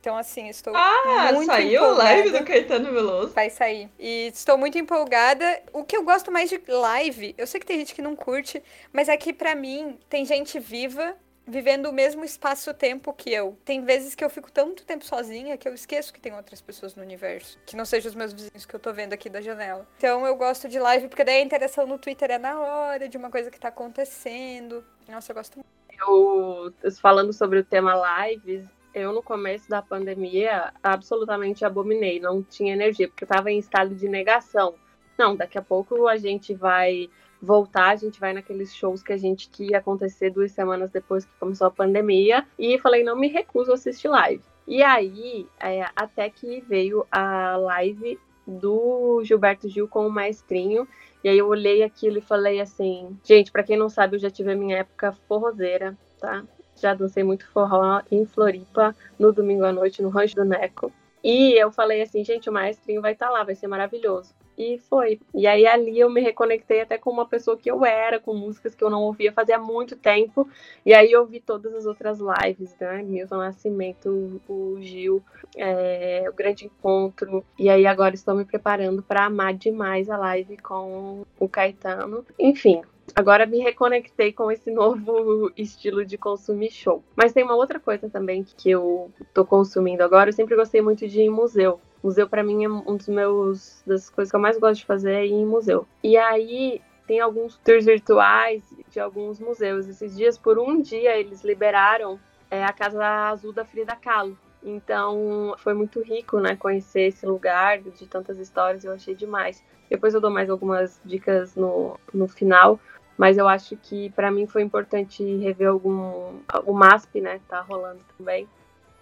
Então, 0.00 0.16
assim, 0.16 0.48
estou 0.48 0.72
ah, 0.74 1.30
muito 1.34 1.46
saiu 1.46 1.82
empolgada. 1.82 2.02
live 2.04 2.30
do 2.30 2.44
Caetano 2.44 2.90
Veloso? 2.90 3.34
Vai 3.34 3.50
sair. 3.50 3.90
E 3.98 4.28
estou 4.28 4.56
muito 4.56 4.78
empolgada. 4.78 5.62
O 5.74 5.84
que 5.84 5.94
eu 5.94 6.02
gosto 6.02 6.32
mais 6.32 6.48
de 6.48 6.58
live, 6.66 7.34
eu 7.36 7.46
sei 7.46 7.60
que 7.60 7.66
tem 7.66 7.78
gente 7.78 7.94
que 7.94 8.00
não 8.00 8.16
curte, 8.16 8.62
mas 8.92 9.10
é 9.10 9.16
que 9.18 9.30
pra 9.30 9.54
mim 9.54 9.98
tem 10.08 10.24
gente 10.24 10.58
viva 10.58 11.14
vivendo 11.50 11.86
o 11.86 11.92
mesmo 11.92 12.24
espaço-tempo 12.24 13.12
que 13.12 13.32
eu. 13.32 13.58
Tem 13.64 13.84
vezes 13.84 14.14
que 14.14 14.24
eu 14.24 14.30
fico 14.30 14.50
tanto 14.50 14.84
tempo 14.84 15.04
sozinha 15.04 15.56
que 15.56 15.68
eu 15.68 15.74
esqueço 15.74 16.12
que 16.12 16.20
tem 16.20 16.34
outras 16.34 16.60
pessoas 16.60 16.94
no 16.94 17.02
universo, 17.02 17.58
que 17.66 17.76
não 17.76 17.84
sejam 17.84 18.08
os 18.08 18.14
meus 18.14 18.32
vizinhos 18.32 18.64
que 18.64 18.74
eu 18.74 18.80
tô 18.80 18.92
vendo 18.92 19.12
aqui 19.12 19.28
da 19.28 19.40
janela. 19.40 19.86
Então 19.98 20.26
eu 20.26 20.36
gosto 20.36 20.68
de 20.68 20.78
live 20.78 21.08
porque 21.08 21.24
daí 21.24 21.36
a 21.36 21.44
interação 21.44 21.86
no 21.86 21.98
Twitter 21.98 22.30
é 22.30 22.38
na 22.38 22.58
hora 22.60 23.08
de 23.08 23.16
uma 23.16 23.30
coisa 23.30 23.50
que 23.50 23.58
tá 23.58 23.68
acontecendo. 23.68 24.84
Nossa, 25.08 25.32
eu 25.32 25.36
gosto 25.36 25.56
muito. 25.56 25.68
Eu, 26.00 26.72
falando 27.00 27.32
sobre 27.32 27.58
o 27.58 27.64
tema 27.64 27.94
lives, 28.24 28.64
eu 28.94 29.12
no 29.12 29.22
começo 29.22 29.68
da 29.68 29.82
pandemia 29.82 30.72
absolutamente 30.82 31.64
abominei, 31.64 32.18
não 32.18 32.42
tinha 32.42 32.72
energia, 32.72 33.08
porque 33.08 33.24
eu 33.24 33.28
tava 33.28 33.50
em 33.50 33.58
estado 33.58 33.94
de 33.94 34.08
negação. 34.08 34.74
Não, 35.18 35.36
daqui 35.36 35.58
a 35.58 35.62
pouco 35.62 36.08
a 36.08 36.16
gente 36.16 36.54
vai 36.54 37.10
voltar, 37.40 37.90
a 37.90 37.96
gente 37.96 38.20
vai 38.20 38.32
naqueles 38.32 38.74
shows 38.74 39.02
que 39.02 39.12
a 39.12 39.16
gente 39.16 39.48
que 39.48 39.70
ia 39.70 39.78
acontecer 39.78 40.30
duas 40.30 40.52
semanas 40.52 40.90
depois 40.90 41.24
que 41.24 41.32
começou 41.38 41.66
a 41.66 41.70
pandemia. 41.70 42.46
E 42.58 42.78
falei, 42.78 43.02
não 43.02 43.16
me 43.16 43.28
recuso 43.28 43.70
a 43.70 43.74
assistir 43.74 44.08
live. 44.08 44.42
E 44.66 44.82
aí, 44.82 45.46
é, 45.58 45.86
até 45.96 46.30
que 46.30 46.60
veio 46.60 47.06
a 47.10 47.56
live 47.56 48.18
do 48.46 49.22
Gilberto 49.24 49.68
Gil 49.68 49.88
com 49.88 50.06
o 50.06 50.10
Maestrinho. 50.10 50.86
E 51.22 51.28
aí 51.28 51.38
eu 51.38 51.48
olhei 51.48 51.82
aquilo 51.82 52.18
e 52.18 52.22
falei 52.22 52.60
assim, 52.60 53.18
gente, 53.24 53.52
para 53.52 53.62
quem 53.62 53.76
não 53.76 53.88
sabe, 53.88 54.16
eu 54.16 54.20
já 54.20 54.30
tive 54.30 54.52
a 54.52 54.56
minha 54.56 54.78
época 54.78 55.12
forrozeira, 55.28 55.96
tá? 56.18 56.44
Já 56.76 56.94
dancei 56.94 57.22
muito 57.22 57.46
forró 57.50 58.00
em 58.10 58.24
Floripa 58.24 58.96
no 59.18 59.32
domingo 59.32 59.64
à 59.64 59.72
noite 59.72 60.02
no 60.02 60.08
Rancho 60.08 60.34
do 60.34 60.44
Neco. 60.44 60.92
E 61.22 61.52
eu 61.52 61.70
falei 61.70 62.00
assim, 62.00 62.24
gente, 62.24 62.48
o 62.48 62.52
Maestrinho 62.52 63.02
vai 63.02 63.12
estar 63.12 63.26
tá 63.26 63.32
lá, 63.32 63.44
vai 63.44 63.54
ser 63.54 63.66
maravilhoso. 63.66 64.34
E 64.60 64.76
foi. 64.76 65.18
E 65.34 65.46
aí 65.46 65.66
ali 65.66 65.98
eu 65.98 66.10
me 66.10 66.20
reconectei 66.20 66.82
até 66.82 66.98
com 66.98 67.08
uma 67.10 67.24
pessoa 67.24 67.56
que 67.56 67.70
eu 67.70 67.82
era, 67.82 68.20
com 68.20 68.34
músicas 68.34 68.74
que 68.74 68.84
eu 68.84 68.90
não 68.90 69.04
ouvia 69.04 69.32
fazia 69.32 69.58
muito 69.58 69.96
tempo. 69.96 70.46
E 70.84 70.92
aí 70.92 71.10
eu 71.10 71.24
vi 71.24 71.40
todas 71.40 71.74
as 71.74 71.86
outras 71.86 72.18
lives, 72.20 72.76
né? 72.78 73.02
Milton 73.02 73.38
Nascimento, 73.38 74.38
o 74.46 74.76
Gil, 74.78 75.22
é, 75.56 76.26
o 76.28 76.34
Grande 76.34 76.66
Encontro. 76.66 77.42
E 77.58 77.70
aí 77.70 77.86
agora 77.86 78.14
estou 78.14 78.34
me 78.34 78.44
preparando 78.44 79.02
para 79.02 79.24
amar 79.24 79.54
demais 79.54 80.10
a 80.10 80.18
live 80.18 80.58
com 80.58 81.24
o 81.38 81.48
Caetano. 81.48 82.26
Enfim, 82.38 82.82
agora 83.16 83.46
me 83.46 83.60
reconectei 83.60 84.30
com 84.30 84.52
esse 84.52 84.68
novo 84.70 85.50
estilo 85.56 86.04
de 86.04 86.18
consumir 86.18 86.70
show. 86.70 87.02
Mas 87.16 87.32
tem 87.32 87.42
uma 87.42 87.56
outra 87.56 87.80
coisa 87.80 88.10
também 88.10 88.44
que 88.44 88.70
eu 88.70 89.10
tô 89.32 89.42
consumindo 89.42 90.02
agora. 90.02 90.28
Eu 90.28 90.34
sempre 90.34 90.54
gostei 90.54 90.82
muito 90.82 91.08
de 91.08 91.20
ir 91.20 91.24
em 91.24 91.30
museu. 91.30 91.80
Museu 92.02 92.28
para 92.28 92.42
mim 92.42 92.64
é 92.64 92.68
um 92.68 92.96
dos 92.96 93.08
meus 93.08 93.82
das 93.86 94.08
coisas 94.08 94.30
que 94.30 94.36
eu 94.36 94.40
mais 94.40 94.58
gosto 94.58 94.80
de 94.80 94.86
fazer 94.86 95.12
é 95.12 95.26
ir 95.26 95.32
em 95.32 95.46
museu. 95.46 95.86
E 96.02 96.16
aí 96.16 96.80
tem 97.06 97.20
alguns 97.20 97.58
tours 97.58 97.84
virtuais 97.84 98.62
de 98.88 99.00
alguns 99.00 99.38
museus. 99.38 99.88
Esses 99.88 100.16
dias 100.16 100.38
por 100.38 100.58
um 100.58 100.80
dia 100.80 101.18
eles 101.18 101.42
liberaram 101.42 102.18
é, 102.50 102.64
a 102.64 102.72
Casa 102.72 103.04
Azul 103.28 103.52
da 103.52 103.64
Frida 103.64 103.94
Kahlo. 103.96 104.36
Então 104.62 105.54
foi 105.58 105.74
muito 105.74 106.02
rico, 106.02 106.38
né, 106.38 106.54
conhecer 106.56 107.08
esse 107.08 107.26
lugar 107.26 107.80
de 107.80 108.06
tantas 108.06 108.38
histórias, 108.38 108.84
eu 108.84 108.92
achei 108.92 109.14
demais. 109.14 109.62
Depois 109.88 110.14
eu 110.14 110.20
dou 110.20 110.30
mais 110.30 110.50
algumas 110.50 111.00
dicas 111.04 111.56
no, 111.56 111.98
no 112.12 112.28
final, 112.28 112.78
mas 113.16 113.38
eu 113.38 113.48
acho 113.48 113.76
que 113.76 114.10
para 114.10 114.30
mim 114.30 114.46
foi 114.46 114.62
importante 114.62 115.24
rever 115.38 115.68
algum 115.68 116.40
o 116.64 116.72
MASP, 116.72 117.20
né, 117.20 117.40
tá 117.48 117.60
rolando 117.60 118.00
também. 118.16 118.46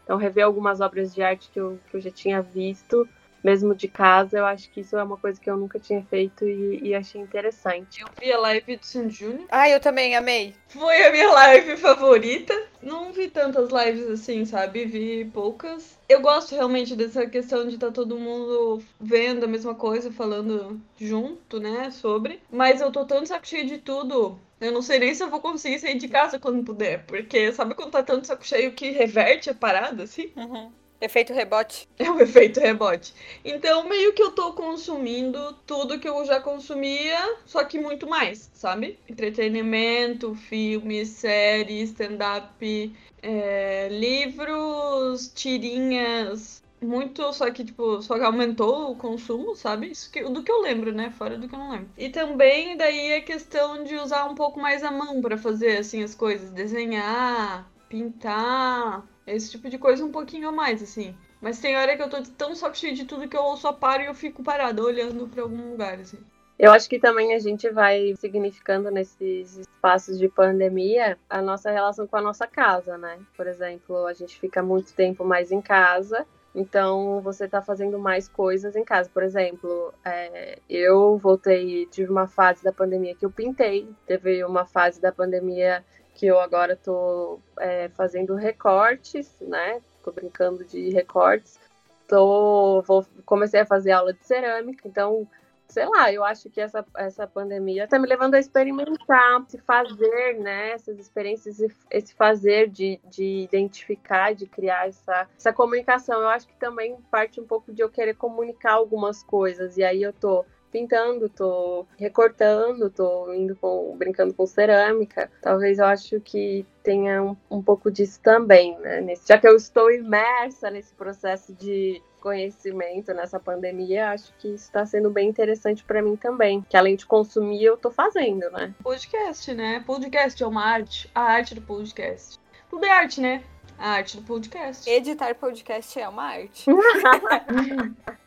Então, 0.09 0.17
rever 0.17 0.43
algumas 0.43 0.81
obras 0.81 1.15
de 1.15 1.21
arte 1.23 1.51
que 1.51 1.61
eu, 1.61 1.79
que 1.91 1.95
eu 1.99 2.01
já 2.01 2.11
tinha 2.11 2.41
visto, 2.41 3.07
mesmo 3.43 3.75
de 3.75 3.89
casa, 3.89 4.39
eu 4.39 4.47
acho 4.47 4.71
que 4.71 4.81
isso 4.81 4.97
é 4.97 5.03
uma 5.03 5.17
coisa 5.17 5.41
que 5.41 5.49
eu 5.49 5.57
nunca 5.57 5.79
tinha 5.79 6.03
feito 6.05 6.47
e, 6.47 6.89
e 6.89 6.95
achei 6.95 7.21
interessante. 7.21 8.01
Eu 8.01 8.09
vi 8.21 8.33
a 8.33 8.39
live 8.39 8.77
do 8.77 8.85
Sandy 8.85 9.15
Júnior. 9.15 9.47
Ah, 9.51 9.69
eu 9.69 9.81
também 9.81 10.17
amei. 10.17 10.55
Foi 10.69 11.05
a 11.05 11.13
minha 11.13 11.31
live 11.31 11.77
favorita. 11.77 12.55
Não 12.83 13.13
vi 13.13 13.29
tantas 13.29 13.71
lives 13.71 14.09
assim, 14.09 14.45
sabe? 14.45 14.85
Vi 14.85 15.25
poucas. 15.27 15.99
Eu 16.09 16.21
gosto 16.21 16.55
realmente 16.55 16.95
dessa 16.95 17.27
questão 17.27 17.67
de 17.67 17.75
estar 17.75 17.89
tá 17.89 17.93
todo 17.93 18.19
mundo 18.19 18.83
vendo 19.01 19.45
a 19.45 19.49
mesma 19.49 19.75
coisa, 19.75 20.13
falando 20.13 20.81
junto, 20.97 21.59
né? 21.61 21.91
Sobre. 21.91 22.41
Mas 22.51 22.81
eu 22.81 22.93
tô 22.93 23.05
tão 23.05 23.25
saco 23.27 23.47
cheio 23.47 23.67
de 23.67 23.79
tudo 23.79 24.39
eu 24.61 24.73
não 24.73 24.83
sei 24.83 24.99
nem 24.99 25.15
se 25.15 25.23
eu 25.23 25.31
vou 25.31 25.41
conseguir 25.41 25.79
sair 25.79 25.97
de 25.97 26.09
casa 26.09 26.39
quando 26.39 26.65
puder, 26.65 27.05
porque 27.07 27.53
sabe 27.53 27.75
quando 27.75 27.93
tá 27.93 28.03
tanto 28.03 28.27
saco 28.27 28.45
cheio 28.45 28.73
que 28.73 28.91
reverte 28.91 29.49
a 29.51 29.55
parada, 29.55 30.03
assim? 30.03 30.33
Uhum. 30.37 30.73
Efeito 31.01 31.33
rebote. 31.33 31.89
É 31.99 32.11
o 32.11 32.21
efeito 32.21 32.61
rebote. 32.61 33.13
Então, 33.45 33.89
meio 33.89 34.13
que 34.13 34.23
eu 34.23 34.33
tô 34.33 34.53
consumindo 34.53 35.53
tudo 35.67 35.99
que 35.99 36.09
eu 36.09 36.25
já 36.25 36.41
consumia, 36.41 37.37
só 37.45 37.65
que 37.65 37.79
muito 37.79 38.09
mais, 38.09 38.51
sabe? 38.55 38.99
Entretenimento, 39.09 40.35
filmes, 40.35 41.09
séries, 41.11 41.91
stand-up, 41.91 42.97
é, 43.23 43.89
livros, 43.91 45.29
tirinhas, 45.35 46.63
muito, 46.81 47.33
só 47.33 47.51
que, 47.51 47.65
tipo, 47.65 48.01
só 48.03 48.17
que 48.17 48.25
aumentou 48.25 48.93
o 48.93 48.97
consumo, 48.97 49.55
sabe? 49.57 49.91
Isso 49.91 50.11
que, 50.11 50.23
do 50.23 50.43
que 50.43 50.51
eu 50.51 50.61
lembro, 50.61 50.93
né? 50.93 51.11
Fora 51.11 51.37
do 51.37 51.49
que 51.49 51.55
eu 51.55 51.59
não 51.59 51.71
lembro. 51.71 51.91
E 51.97 52.09
também, 52.09 52.77
daí, 52.77 53.15
a 53.15 53.23
questão 53.23 53.83
de 53.85 53.97
usar 53.97 54.25
um 54.27 54.35
pouco 54.35 54.61
mais 54.61 54.83
a 54.85 54.91
mão 54.91 55.21
para 55.21 55.37
fazer, 55.37 55.79
assim, 55.79 56.03
as 56.03 56.15
coisas. 56.15 56.51
Desenhar, 56.51 57.69
pintar, 57.89 59.05
esse 59.35 59.51
tipo 59.51 59.69
de 59.69 59.79
coisa 59.79 60.05
um 60.05 60.11
pouquinho 60.11 60.49
a 60.49 60.53
mais, 60.53 60.83
assim. 60.83 61.17
Mas 61.41 61.61
tem 61.61 61.77
hora 61.77 61.97
que 61.97 62.03
eu 62.03 62.11
tô 62.11 62.23
tão 62.37 62.55
saco 62.55 62.77
cheio 62.77 62.95
de 62.95 63.05
tudo 63.05 63.29
que 63.29 63.37
eu 63.37 63.57
só 63.57 63.73
paro 63.73 64.03
e 64.03 64.07
eu 64.07 64.15
fico 64.15 64.43
parada 64.43 64.83
olhando 64.83 65.29
para 65.29 65.43
algum 65.43 65.71
lugar, 65.71 65.99
assim. 66.01 66.19
Eu 66.59 66.73
acho 66.73 66.89
que 66.89 66.99
também 66.99 67.35
a 67.35 67.39
gente 67.39 67.71
vai 67.71 68.15
significando 68.17 68.91
nesses 68.91 69.59
espaços 69.59 70.19
de 70.19 70.29
pandemia 70.29 71.17
a 71.31 71.41
nossa 71.41 71.71
relação 71.71 72.05
com 72.05 72.17
a 72.17 72.21
nossa 72.21 72.49
casa, 72.49 72.99
né? 72.99 73.21
Por 73.37 73.47
exemplo, 73.47 74.07
a 74.07 74.13
gente 74.13 74.39
fica 74.41 74.61
muito 74.61 74.93
tempo 74.93 75.25
mais 75.25 75.53
em 75.53 75.61
casa, 75.61 76.27
então 76.53 77.21
você 77.21 77.45
está 77.45 77.63
fazendo 77.63 77.97
mais 77.97 78.29
coisas 78.29 78.75
em 78.75 78.85
casa. 78.85 79.09
Por 79.09 79.23
exemplo, 79.23 79.95
é, 80.05 80.59
eu 80.69 81.17
voltei, 81.17 81.87
tive 81.87 82.11
uma 82.11 82.27
fase 82.27 82.65
da 82.65 82.73
pandemia 82.73 83.15
que 83.15 83.25
eu 83.25 83.31
pintei, 83.31 83.89
teve 84.05 84.43
uma 84.43 84.67
fase 84.67 85.01
da 85.01 85.13
pandemia 85.13 85.85
que 86.19 86.27
eu 86.27 86.41
agora 86.41 86.73
estou 86.73 87.41
é, 87.61 87.89
fazendo 87.91 88.35
recortes, 88.35 89.33
né? 89.41 89.81
Tô 90.03 90.11
brincando 90.11 90.65
de 90.65 90.91
recortes. 90.91 91.61
Tô, 92.09 92.83
vou, 92.83 93.07
comecei 93.25 93.61
a 93.61 93.67
fazer 93.67 93.93
aula 93.93 94.13
de 94.13 94.27
cerâmica, 94.27 94.89
então 94.89 95.29
sei 95.69 95.87
lá, 95.87 96.11
eu 96.13 96.25
acho 96.25 96.51
que 96.51 96.61
essa, 96.61 96.85
essa 96.97 97.27
pandemia 97.27 97.85
está 97.85 97.99
me 97.99 98.09
levando 98.09 98.35
a 98.35 98.41
experimentar, 98.41 99.45
se 99.47 99.59
fazer, 99.59 100.39
né, 100.41 100.71
essas 100.71 100.99
experiências, 100.99 101.61
esse 101.91 102.15
fazer 102.15 102.69
de, 102.69 102.99
de 103.05 103.43
identificar, 103.43 104.35
de 104.35 104.47
criar 104.47 104.89
essa, 104.89 105.29
essa 105.37 105.53
comunicação. 105.53 106.23
Eu 106.23 106.29
acho 106.29 106.49
que 106.49 106.57
também 106.57 106.97
parte 107.11 107.39
um 107.39 107.47
pouco 107.47 107.73
de 107.73 107.83
eu 107.83 107.91
querer 107.91 108.15
comunicar 108.15 108.73
algumas 108.73 109.23
coisas, 109.23 109.77
e 109.77 109.85
aí 109.85 110.03
eu 110.03 110.13
tô 110.13 110.45
pintando, 110.71 111.29
tô 111.29 111.87
recortando, 111.97 112.91
tô 112.91 113.33
indo 113.33 113.57
com, 113.57 113.97
brincando 113.97 114.35
com 114.35 114.47
cerâmica. 114.47 115.31
Talvez 115.43 115.79
eu 115.79 115.87
acho 115.87 116.21
que 116.21 116.67
tenha 116.83 117.23
um, 117.23 117.37
um 117.51 117.63
pouco 117.63 117.91
disso 117.91 118.21
também, 118.23 118.79
né? 118.79 119.01
Nesse, 119.01 119.27
já 119.27 119.39
que 119.39 119.47
eu 119.47 119.57
estou 119.57 119.91
imersa 119.91 120.71
nesse 120.71 120.95
processo 120.95 121.53
de 121.55 122.03
conhecimento 122.21 123.15
nessa 123.15 123.39
pandemia, 123.39 124.11
acho 124.11 124.33
que 124.39 124.49
isso 124.49 124.65
está 124.65 124.85
sendo 124.85 125.11
bem 125.11 125.29
interessante 125.29 125.85
para 125.85 126.03
mim 126.03 126.17
também. 126.17 126.65
Que 126.69 126.77
além 126.77 126.97
de 126.97 127.07
consumir, 127.07 127.65
eu 127.65 127.77
tô 127.77 127.91
fazendo, 127.91 128.51
né? 128.51 128.75
Podcast, 128.83 129.55
né? 129.55 129.83
Podcast 129.87 130.43
é 130.43 130.47
uma 130.47 130.65
arte, 130.65 131.11
a 131.15 131.23
arte 131.23 131.55
do 131.55 131.63
podcast. 131.63 132.39
Tudo 132.69 132.85
é 132.85 132.91
arte, 132.91 133.21
né? 133.21 133.43
A 133.79 133.91
arte 133.91 134.17
do 134.17 134.23
podcast. 134.25 134.89
Editar 134.91 135.35
podcast 135.37 135.99
é 135.99 136.09
uma 136.09 136.25
arte. 136.25 136.67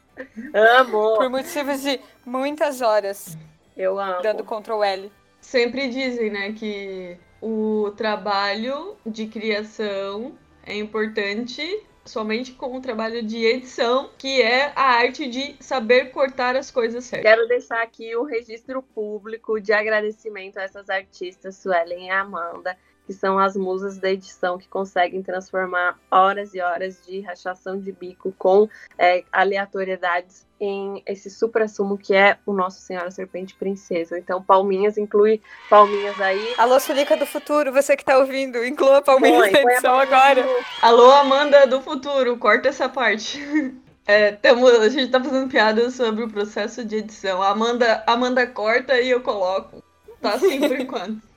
amo! 0.53 1.15
Por 1.17 1.29
motivos 1.29 1.81
de 1.81 1.99
muitas 2.25 2.81
horas. 2.81 3.37
Eu 3.75 3.99
amo. 3.99 4.21
Dando 4.21 4.43
Ctrl 4.43 4.83
L. 4.83 5.11
Sempre 5.39 5.87
dizem, 5.87 6.29
né, 6.29 6.53
que 6.53 7.17
o 7.41 7.91
trabalho 7.97 8.95
de 9.05 9.25
criação 9.27 10.37
é 10.63 10.75
importante 10.75 11.83
somente 12.05 12.51
com 12.53 12.75
o 12.75 12.81
trabalho 12.81 13.21
de 13.23 13.45
edição, 13.45 14.09
que 14.17 14.41
é 14.41 14.71
a 14.75 14.95
arte 14.95 15.27
de 15.27 15.55
saber 15.59 16.11
cortar 16.11 16.55
as 16.55 16.71
coisas 16.71 17.05
certas. 17.05 17.29
Quero 17.29 17.47
deixar 17.47 17.81
aqui 17.81 18.15
o 18.15 18.23
registro 18.23 18.81
público 18.81 19.59
de 19.59 19.71
agradecimento 19.71 20.57
a 20.57 20.63
essas 20.63 20.89
artistas, 20.89 21.57
Suelen 21.57 22.07
e 22.07 22.09
Amanda, 22.09 22.77
que 23.11 23.13
são 23.13 23.37
as 23.37 23.57
musas 23.57 23.97
da 23.97 24.09
edição 24.09 24.57
que 24.57 24.69
conseguem 24.69 25.21
transformar 25.21 25.99
horas 26.09 26.53
e 26.53 26.61
horas 26.61 27.05
de 27.05 27.19
rachação 27.19 27.77
de 27.77 27.91
bico 27.91 28.33
com 28.37 28.69
é, 28.97 29.25
aleatoriedades 29.29 30.47
em 30.61 31.03
esse 31.05 31.29
supra-sumo 31.29 31.97
que 31.97 32.13
é 32.13 32.37
o 32.45 32.53
Nosso 32.53 32.79
Senhora 32.79 33.11
Serpente 33.11 33.53
Princesa. 33.53 34.17
Então, 34.17 34.41
palminhas 34.41 34.97
inclui 34.97 35.41
palminhas 35.69 36.21
aí. 36.21 36.53
Alô, 36.57 36.79
Sulica 36.79 37.17
do 37.17 37.25
Futuro, 37.25 37.73
você 37.73 37.97
que 37.97 38.05
tá 38.05 38.17
ouvindo, 38.17 38.63
inclua 38.63 39.01
palminhas 39.01 39.51
na 39.51 39.61
edição 39.61 39.99
agora. 39.99 40.45
Alô, 40.81 41.11
Amanda 41.11 41.67
do 41.67 41.81
Futuro, 41.81 42.37
corta 42.37 42.69
essa 42.69 42.87
parte. 42.87 43.41
É, 44.03 44.31
tamo, 44.31 44.67
a 44.67 44.89
gente 44.89 45.11
tá 45.11 45.23
fazendo 45.23 45.47
piada 45.47 45.89
sobre 45.91 46.23
o 46.23 46.29
processo 46.29 46.83
de 46.83 46.97
edição. 46.97 47.41
Amanda, 47.41 48.03
Amanda 48.07 48.47
corta 48.47 48.99
e 48.99 49.11
eu 49.11 49.21
coloco. 49.21 49.81
Tá 50.19 50.33
assim 50.33 50.59
por 50.59 50.77
enquanto. 50.81 51.30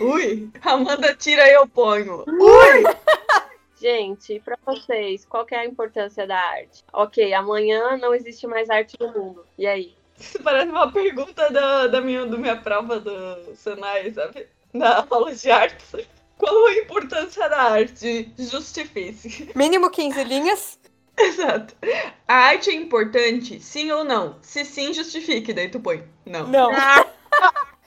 Ui! 0.00 0.50
Amanda 0.62 1.14
tira 1.14 1.46
e 1.48 1.52
eu 1.52 1.66
ponho. 1.68 2.24
Ui! 2.26 2.84
Gente, 3.80 4.38
para 4.40 4.58
vocês, 4.66 5.24
qual 5.24 5.46
é 5.50 5.56
a 5.56 5.64
importância 5.64 6.26
da 6.26 6.38
arte? 6.38 6.84
Ok, 6.92 7.32
amanhã 7.32 7.96
não 7.96 8.14
existe 8.14 8.46
mais 8.46 8.68
arte 8.68 8.94
no 9.00 9.10
mundo. 9.10 9.46
E 9.56 9.66
aí? 9.66 9.94
Isso 10.18 10.42
parece 10.42 10.68
uma 10.68 10.92
pergunta 10.92 11.50
da, 11.50 11.86
da, 11.86 12.00
minha, 12.00 12.26
da 12.26 12.36
minha 12.36 12.56
prova 12.56 13.00
do 13.00 13.54
Senai, 13.54 14.10
sabe? 14.10 14.46
Na 14.72 15.06
aula 15.08 15.34
de 15.34 15.50
artes. 15.50 16.06
Qual 16.36 16.66
a 16.66 16.74
importância 16.74 17.48
da 17.48 17.62
arte? 17.72 18.30
Justifique. 18.38 19.50
Mínimo 19.54 19.90
15 19.90 20.24
linhas. 20.24 20.78
Exato. 21.18 21.74
A 22.28 22.34
arte 22.34 22.70
é 22.70 22.74
importante, 22.74 23.60
sim 23.60 23.90
ou 23.90 24.04
não? 24.04 24.36
Se 24.42 24.64
sim, 24.64 24.92
justifique, 24.92 25.52
daí 25.52 25.68
tu 25.68 25.80
põe. 25.80 26.04
Não. 26.26 26.46
Não. 26.46 26.70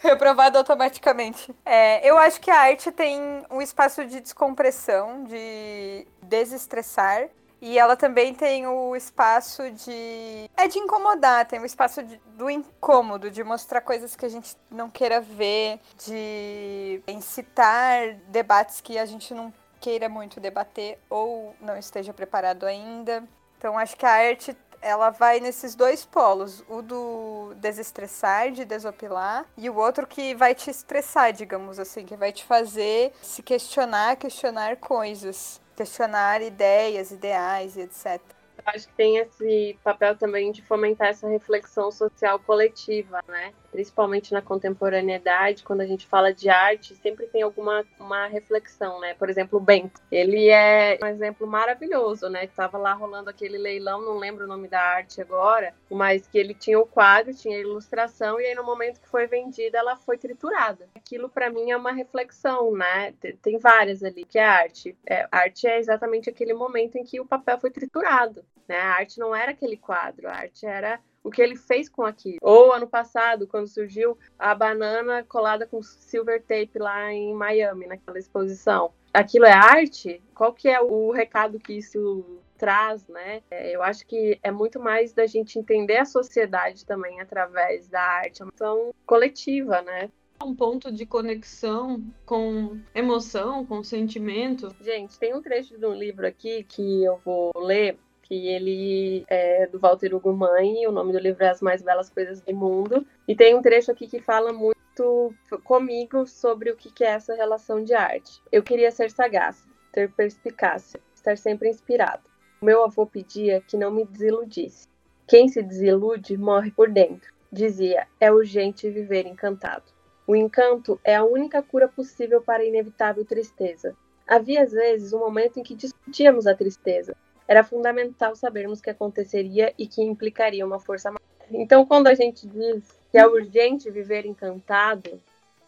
Reprovado 0.14 0.58
automaticamente. 0.58 1.56
É, 1.66 2.08
eu 2.08 2.18
acho 2.18 2.42
que 2.42 2.52
a 2.52 2.60
arte 2.60 2.92
tem 2.92 3.18
um 3.50 3.62
espaço 3.62 4.06
de 4.06 4.20
descompressão, 4.20 5.24
de 5.24 6.06
desestressar. 6.22 7.30
E 7.62 7.80
ela 7.80 7.96
também 7.96 8.34
tem 8.34 8.68
o 8.68 8.94
espaço 8.94 9.72
de. 9.72 10.50
É 10.58 10.68
de 10.68 10.78
incomodar, 10.80 11.46
tem 11.46 11.62
o 11.62 11.66
espaço 11.66 12.04
de, 12.04 12.20
do 12.36 12.50
incômodo, 12.50 13.32
de 13.32 13.42
mostrar 13.42 13.80
coisas 13.80 14.18
que 14.18 14.26
a 14.26 14.30
gente 14.30 14.58
não 14.70 14.90
queira 14.90 15.22
ver, 15.22 15.80
de 16.06 17.02
incitar 17.08 18.16
debates 18.28 18.82
que 18.82 18.98
a 18.98 19.06
gente 19.06 19.34
não 19.34 19.54
queira 19.80 20.10
muito 20.10 20.42
debater 20.42 21.00
ou 21.10 21.56
não 21.62 21.78
esteja 21.78 22.14
preparado 22.14 22.66
ainda. 22.66 23.24
Então 23.58 23.78
acho 23.78 23.96
que 23.96 24.06
a 24.06 24.12
arte 24.12 24.54
ela 24.84 25.10
vai 25.10 25.40
nesses 25.40 25.74
dois 25.76 26.06
polos, 26.06 26.64
o 26.68 26.82
do 26.82 27.54
desestressar, 27.56 28.52
de 28.52 28.66
desopilar, 28.66 29.46
e 29.58 29.70
o 29.70 29.76
outro 29.76 30.06
que 30.06 30.36
vai 30.36 30.54
te 30.54 30.70
estressar, 30.70 31.32
digamos 31.32 31.80
assim, 31.80 32.06
que 32.06 32.16
vai 32.16 32.32
te 32.32 32.44
fazer 32.44 33.14
se 33.22 33.42
questionar, 33.42 34.18
questionar 34.18 34.76
coisas, 34.78 35.62
questionar 35.76 36.42
ideias, 36.42 37.12
ideais 37.12 37.78
e 37.78 37.82
etc 37.82 38.22
acho 38.66 38.88
que 38.88 38.94
tem 38.94 39.18
esse 39.18 39.78
papel 39.84 40.16
também 40.16 40.52
de 40.52 40.62
fomentar 40.62 41.10
essa 41.10 41.28
reflexão 41.28 41.92
social 41.92 42.40
coletiva, 42.40 43.22
né? 43.28 43.54
Principalmente 43.72 44.34
na 44.34 44.42
contemporaneidade, 44.42 45.64
quando 45.64 45.82
a 45.82 45.86
gente 45.86 46.06
fala 46.08 46.34
de 46.34 46.50
arte, 46.50 46.96
sempre 46.96 47.28
tem 47.28 47.42
alguma 47.42 47.84
uma 48.00 48.28
reflexão, 48.28 49.00
né? 49.00 49.14
Por 49.16 49.30
exemplo, 49.30 49.60
o 49.60 49.62
Bento, 49.62 50.02
ele 50.12 50.50
é 50.50 51.00
um 51.02 51.08
exemplo 51.08 51.48
maravilhoso, 51.48 52.30
né? 52.30 52.48
Tava 52.48 52.78
lá 52.78 52.94
rolando 52.94 53.30
aquele 53.30 53.58
leilão, 53.58 54.02
não 54.02 54.18
lembro 54.18 54.46
o 54.46 54.48
nome 54.48 54.68
da 54.68 54.82
arte 54.82 55.22
agora, 55.22 55.74
mas 55.90 56.28
que 56.28 56.38
ele 56.38 56.54
tinha 56.54 56.80
o 56.80 56.86
quadro, 56.86 57.34
tinha 57.34 57.58
a 57.58 57.62
ilustração 57.62 58.40
e 58.40 58.46
aí 58.46 58.56
no 58.56 58.64
momento 58.64 59.00
que 59.00 59.08
foi 59.10 59.28
vendida, 59.28 59.78
ela 59.78 59.96
foi 59.96 60.18
triturada. 60.18 60.88
Aquilo 60.96 61.30
para 61.30 61.50
mim 61.50 61.72
é 61.72 61.78
uma 61.78 61.92
reflexão, 61.92 62.72
né? 62.74 63.14
Tem 63.42 63.58
várias 63.58 64.04
ali 64.04 64.24
que 64.24 64.38
é 64.38 64.46
arte. 64.46 64.98
É, 65.06 65.28
arte 65.32 65.68
é 65.68 65.80
exatamente 65.80 66.30
aquele 66.30 66.54
momento 66.54 66.98
em 66.98 67.04
que 67.04 67.20
o 67.20 67.26
papel 67.26 67.60
foi 67.60 67.72
triturado. 67.72 68.43
Né? 68.68 68.78
A 68.80 68.94
arte 68.94 69.20
não 69.20 69.36
era 69.36 69.52
aquele 69.52 69.78
quadro, 69.78 70.28
a 70.28 70.34
arte 70.34 70.66
era 70.66 71.00
o 71.24 71.32
que 71.32 71.42
ele 71.42 71.56
fez 71.56 71.88
com 71.88 72.04
aquilo. 72.04 72.38
Ou 72.42 72.74
ano 72.74 72.88
passado, 72.88 73.48
quando 73.48 73.68
surgiu 73.68 74.18
a 74.38 74.54
banana 74.54 75.24
colada 75.24 75.66
com 75.66 75.82
silver 75.82 76.42
tape 76.42 76.78
lá 76.78 77.12
em 77.12 77.34
Miami, 77.34 77.88
naquela 77.88 78.20
exposição. 78.20 78.94
Aquilo 79.14 79.46
é 79.46 79.54
arte? 79.54 80.22
Qual 80.34 80.54
que 80.54 80.68
é 80.68 80.82
o 80.82 81.12
recado 81.12 81.60
que 81.60 81.74
isso 81.74 82.42
traz, 82.58 83.08
né? 83.08 83.42
É, 83.52 83.76
eu 83.76 83.84
acho 83.84 84.06
que 84.06 84.40
é 84.42 84.52
muito 84.52 84.80
mais 84.80 85.14
da 85.14 85.26
gente 85.26 85.60
entender 85.60 85.98
a 85.98 86.06
sociedade 86.06 86.86
também 86.86 87.22
através 87.22 87.88
da 87.88 88.02
arte, 88.02 88.42
é 88.42 88.46
uma 88.46 88.52
ação 88.54 88.94
coletiva, 89.06 89.82
né? 89.82 90.10
um 90.44 90.54
ponto 90.54 90.92
de 90.92 91.06
conexão 91.06 92.04
com 92.26 92.78
emoção, 92.94 93.66
com 93.66 93.82
sentimento. 93.82 94.76
Gente, 94.82 95.18
tem 95.18 95.34
um 95.34 95.42
trecho 95.42 95.78
de 95.78 95.86
um 95.86 95.94
livro 95.94 96.28
aqui 96.28 96.66
que 96.66 97.04
eu 97.04 97.18
vou 97.24 97.54
ler 97.56 97.98
que 98.24 98.48
ele 98.48 99.26
é 99.28 99.68
do 99.68 99.80
Walter 99.80 100.16
Hugo 100.16 100.34
Mãe, 100.34 100.88
o 100.88 100.92
nome 100.92 101.12
do 101.12 101.20
livro 101.20 101.44
é 101.44 101.50
As 101.50 101.62
Mais 101.62 101.82
Belas 101.82 102.10
Coisas 102.10 102.42
do 102.42 102.56
Mundo, 102.56 103.06
e 103.28 103.36
tem 103.36 103.54
um 103.54 103.62
trecho 103.62 103.92
aqui 103.92 104.08
que 104.08 104.20
fala 104.20 104.52
muito 104.52 105.34
comigo 105.64 106.26
sobre 106.26 106.72
o 106.72 106.76
que 106.76 107.04
é 107.04 107.08
essa 107.08 107.36
relação 107.36 107.84
de 107.84 107.94
arte. 107.94 108.42
Eu 108.52 108.64
queria 108.64 108.92
ser 108.92 109.12
sagaz, 109.12 109.68
ter 109.92 110.12
perspicácia, 110.12 111.00
estar 111.14 111.38
sempre 111.38 111.70
inspirado. 111.70 112.24
Meu 112.62 112.84
avô 112.84 113.06
pedia 113.06 113.62
que 113.62 113.78
não 113.78 113.92
me 113.92 114.06
desiludisse. 114.06 114.88
Quem 115.28 115.48
se 115.48 115.62
desilude 115.62 116.38
morre 116.38 116.72
por 116.72 116.90
dentro. 116.90 117.34
Dizia, 117.52 118.08
é 118.20 118.32
urgente 118.32 118.90
viver 118.90 119.26
encantado. 119.26 119.84
O 120.26 120.36
encanto 120.36 121.00
é 121.04 121.16
a 121.16 121.24
única 121.24 121.62
cura 121.62 121.88
possível 121.88 122.42
para 122.42 122.64
a 122.64 122.66
inevitável 122.66 123.26
tristeza. 123.26 123.96
Havia 124.26 124.64
às 124.64 124.72
vezes 124.72 125.12
um 125.12 125.20
momento 125.20 125.60
em 125.60 125.64
que 125.64 125.76
discutíamos 125.76 126.48
a 126.48 126.56
tristeza, 126.56 127.16
era 127.54 127.64
fundamental 127.64 128.36
sabermos 128.36 128.82
que 128.82 128.90
aconteceria 128.90 129.74
e 129.78 129.88
que 129.88 130.02
implicaria 130.02 130.66
uma 130.66 130.80
força 130.80 131.12
maior. 131.12 131.22
Então, 131.52 131.86
quando 131.86 132.08
a 132.08 132.16
gente 132.16 132.48
diz 132.48 133.00
que 133.12 133.18
é 133.18 133.28
urgente 133.28 133.92
viver 133.92 134.26
encantado, 134.26 135.22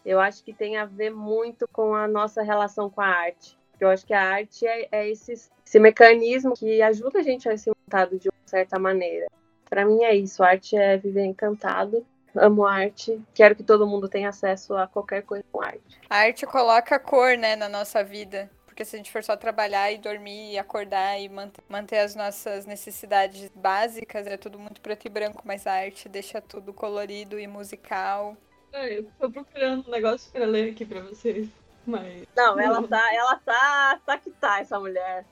eu 0.04 0.18
acho 0.18 0.42
que 0.42 0.52
tem 0.52 0.76
a 0.76 0.84
ver 0.84 1.10
muito 1.10 1.68
com 1.68 1.94
a 1.94 2.08
nossa 2.08 2.42
relação 2.42 2.90
com 2.90 3.00
a 3.00 3.06
arte. 3.06 3.56
Eu 3.78 3.88
acho 3.88 4.04
que 4.04 4.12
a 4.12 4.20
arte 4.20 4.66
é, 4.66 4.88
é 4.90 5.08
esse, 5.08 5.32
esse 5.32 5.78
mecanismo 5.78 6.54
que 6.54 6.82
ajuda 6.82 7.20
a 7.20 7.22
gente 7.22 7.48
a 7.48 7.56
ser 7.56 7.70
encantado 7.70 8.18
de 8.18 8.28
uma 8.28 8.48
certa 8.48 8.78
maneira. 8.80 9.26
Para 9.70 9.84
mim 9.84 10.02
é 10.02 10.14
isso, 10.14 10.42
a 10.42 10.48
arte 10.48 10.76
é 10.76 10.96
viver 10.96 11.24
encantado, 11.24 12.04
amo 12.34 12.66
arte. 12.66 13.20
Quero 13.32 13.54
que 13.54 13.62
todo 13.62 13.86
mundo 13.86 14.08
tenha 14.08 14.30
acesso 14.30 14.74
a 14.74 14.88
qualquer 14.88 15.22
coisa 15.22 15.44
com 15.52 15.62
arte. 15.62 16.00
A 16.10 16.16
arte 16.18 16.46
coloca 16.46 16.98
cor, 16.98 17.36
né, 17.36 17.54
na 17.54 17.68
nossa 17.68 18.02
vida. 18.02 18.50
Porque 18.76 18.84
se 18.84 18.94
a 18.94 18.98
gente 18.98 19.10
for 19.10 19.24
só 19.24 19.34
trabalhar 19.34 19.90
e 19.90 19.96
dormir 19.96 20.52
e 20.52 20.58
acordar 20.58 21.18
e 21.18 21.30
manter, 21.30 21.64
manter 21.66 21.98
as 22.00 22.14
nossas 22.14 22.66
necessidades 22.66 23.50
básicas, 23.54 24.26
é 24.26 24.36
tudo 24.36 24.58
muito 24.58 24.82
preto 24.82 25.06
e 25.06 25.08
branco, 25.08 25.40
mas 25.46 25.66
a 25.66 25.72
arte 25.72 26.10
deixa 26.10 26.42
tudo 26.42 26.74
colorido 26.74 27.40
e 27.40 27.46
musical. 27.46 28.36
eu 28.74 29.06
tô 29.18 29.30
procurando 29.30 29.88
um 29.88 29.90
negócio 29.90 30.30
pra 30.30 30.44
ler 30.44 30.72
aqui 30.72 30.84
pra 30.84 31.00
vocês. 31.00 31.48
Mas... 31.86 32.28
Não, 32.36 32.60
ela 32.60 32.86
tá, 32.86 33.14
ela 33.14 33.36
tá, 33.36 33.98
tá 34.04 34.18
que 34.18 34.28
tá, 34.32 34.60
essa 34.60 34.78
mulher. 34.78 35.24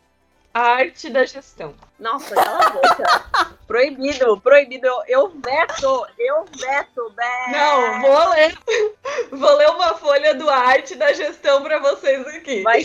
A 0.55 0.63
arte 0.63 1.11
da 1.11 1.27
gestão. 1.27 1.75
Nossa, 1.99 2.35
cala 2.35 2.67
a 2.67 2.71
boca. 2.71 3.59
proibido, 3.69 4.41
proibido. 4.41 4.87
Eu, 4.87 5.03
eu 5.07 5.29
veto, 5.29 6.07
eu 6.19 6.45
veto, 6.45 7.13
veto. 7.15 7.51
Não, 7.53 8.01
vou 8.01 8.29
ler. 8.31 8.59
Vou 9.33 9.57
ler 9.57 9.69
uma 9.69 9.95
folha 9.97 10.35
do 10.35 10.49
arte 10.49 10.95
da 10.95 11.13
gestão 11.13 11.63
pra 11.63 11.79
vocês 11.79 12.27
aqui. 12.29 12.63
Vai 12.63 12.83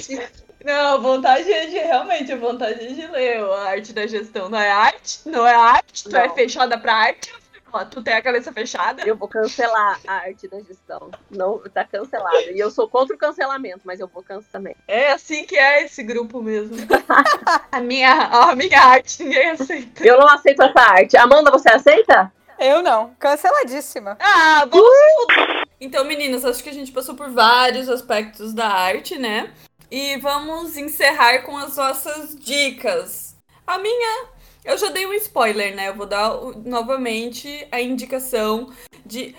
Não, 0.63 1.01
vontade 1.01 1.51
é 1.51 1.65
de 1.67 1.77
realmente, 1.77 2.35
vontade 2.35 2.93
de 2.93 3.07
ler 3.07 3.41
a 3.43 3.69
arte 3.69 3.93
da 3.93 4.05
gestão. 4.05 4.49
Não 4.49 4.59
é 4.59 4.69
arte? 4.69 5.21
Não 5.25 5.47
é 5.47 5.53
arte? 5.53 6.03
Tu 6.03 6.15
é 6.15 6.29
fechada 6.29 6.77
pra 6.77 6.93
arte? 6.93 7.31
Ó, 7.71 7.85
tu 7.85 8.01
tem 8.01 8.15
a 8.15 8.21
cabeça 8.21 8.51
fechada? 8.51 9.03
Eu 9.05 9.15
vou 9.15 9.27
cancelar 9.27 9.99
a 10.07 10.13
arte 10.13 10.47
da 10.47 10.59
gestão. 10.61 11.11
Não, 11.29 11.59
tá 11.71 11.85
cancelada. 11.85 12.51
E 12.51 12.59
eu 12.59 12.71
sou 12.71 12.89
contra 12.89 13.15
o 13.15 13.19
cancelamento, 13.19 13.81
mas 13.83 13.99
eu 13.99 14.07
vou 14.07 14.23
cancelar 14.23 14.51
também. 14.51 14.75
É 14.87 15.11
assim 15.11 15.45
que 15.45 15.55
é 15.55 15.83
esse 15.83 16.01
grupo 16.03 16.41
mesmo. 16.41 16.75
a, 17.71 17.79
minha, 17.79 18.11
a 18.11 18.55
minha 18.55 18.81
arte 18.81 19.23
ninguém 19.23 19.51
aceita. 19.51 20.05
Eu 20.05 20.19
não 20.19 20.27
aceito 20.27 20.63
essa 20.63 20.81
arte. 20.81 21.17
Amanda, 21.17 21.51
você 21.51 21.69
aceita? 21.69 22.31
Eu 22.57 22.81
não. 22.81 23.13
Canceladíssima. 23.19 24.17
Ah, 24.19 24.65
vamos. 24.69 24.85
Uh! 24.85 25.69
Então, 25.79 26.03
meninas, 26.03 26.43
acho 26.43 26.61
que 26.61 26.69
a 26.69 26.73
gente 26.73 26.91
passou 26.91 27.15
por 27.15 27.29
vários 27.29 27.87
aspectos 27.87 28.53
da 28.53 28.67
arte, 28.67 29.17
né? 29.17 29.53
E 29.91 30.17
vamos 30.17 30.77
encerrar 30.77 31.43
com 31.43 31.57
as 31.57 31.75
nossas 31.75 32.35
dicas. 32.35 33.35
A 33.65 33.77
minha 33.77 34.29
eu 34.63 34.77
já 34.77 34.89
dei 34.89 35.05
um 35.05 35.13
spoiler, 35.13 35.75
né? 35.75 35.87
Eu 35.87 35.95
vou 35.95 36.05
dar 36.05 36.35
novamente 36.65 37.67
a 37.71 37.81
indicação 37.81 38.71
de. 39.05 39.35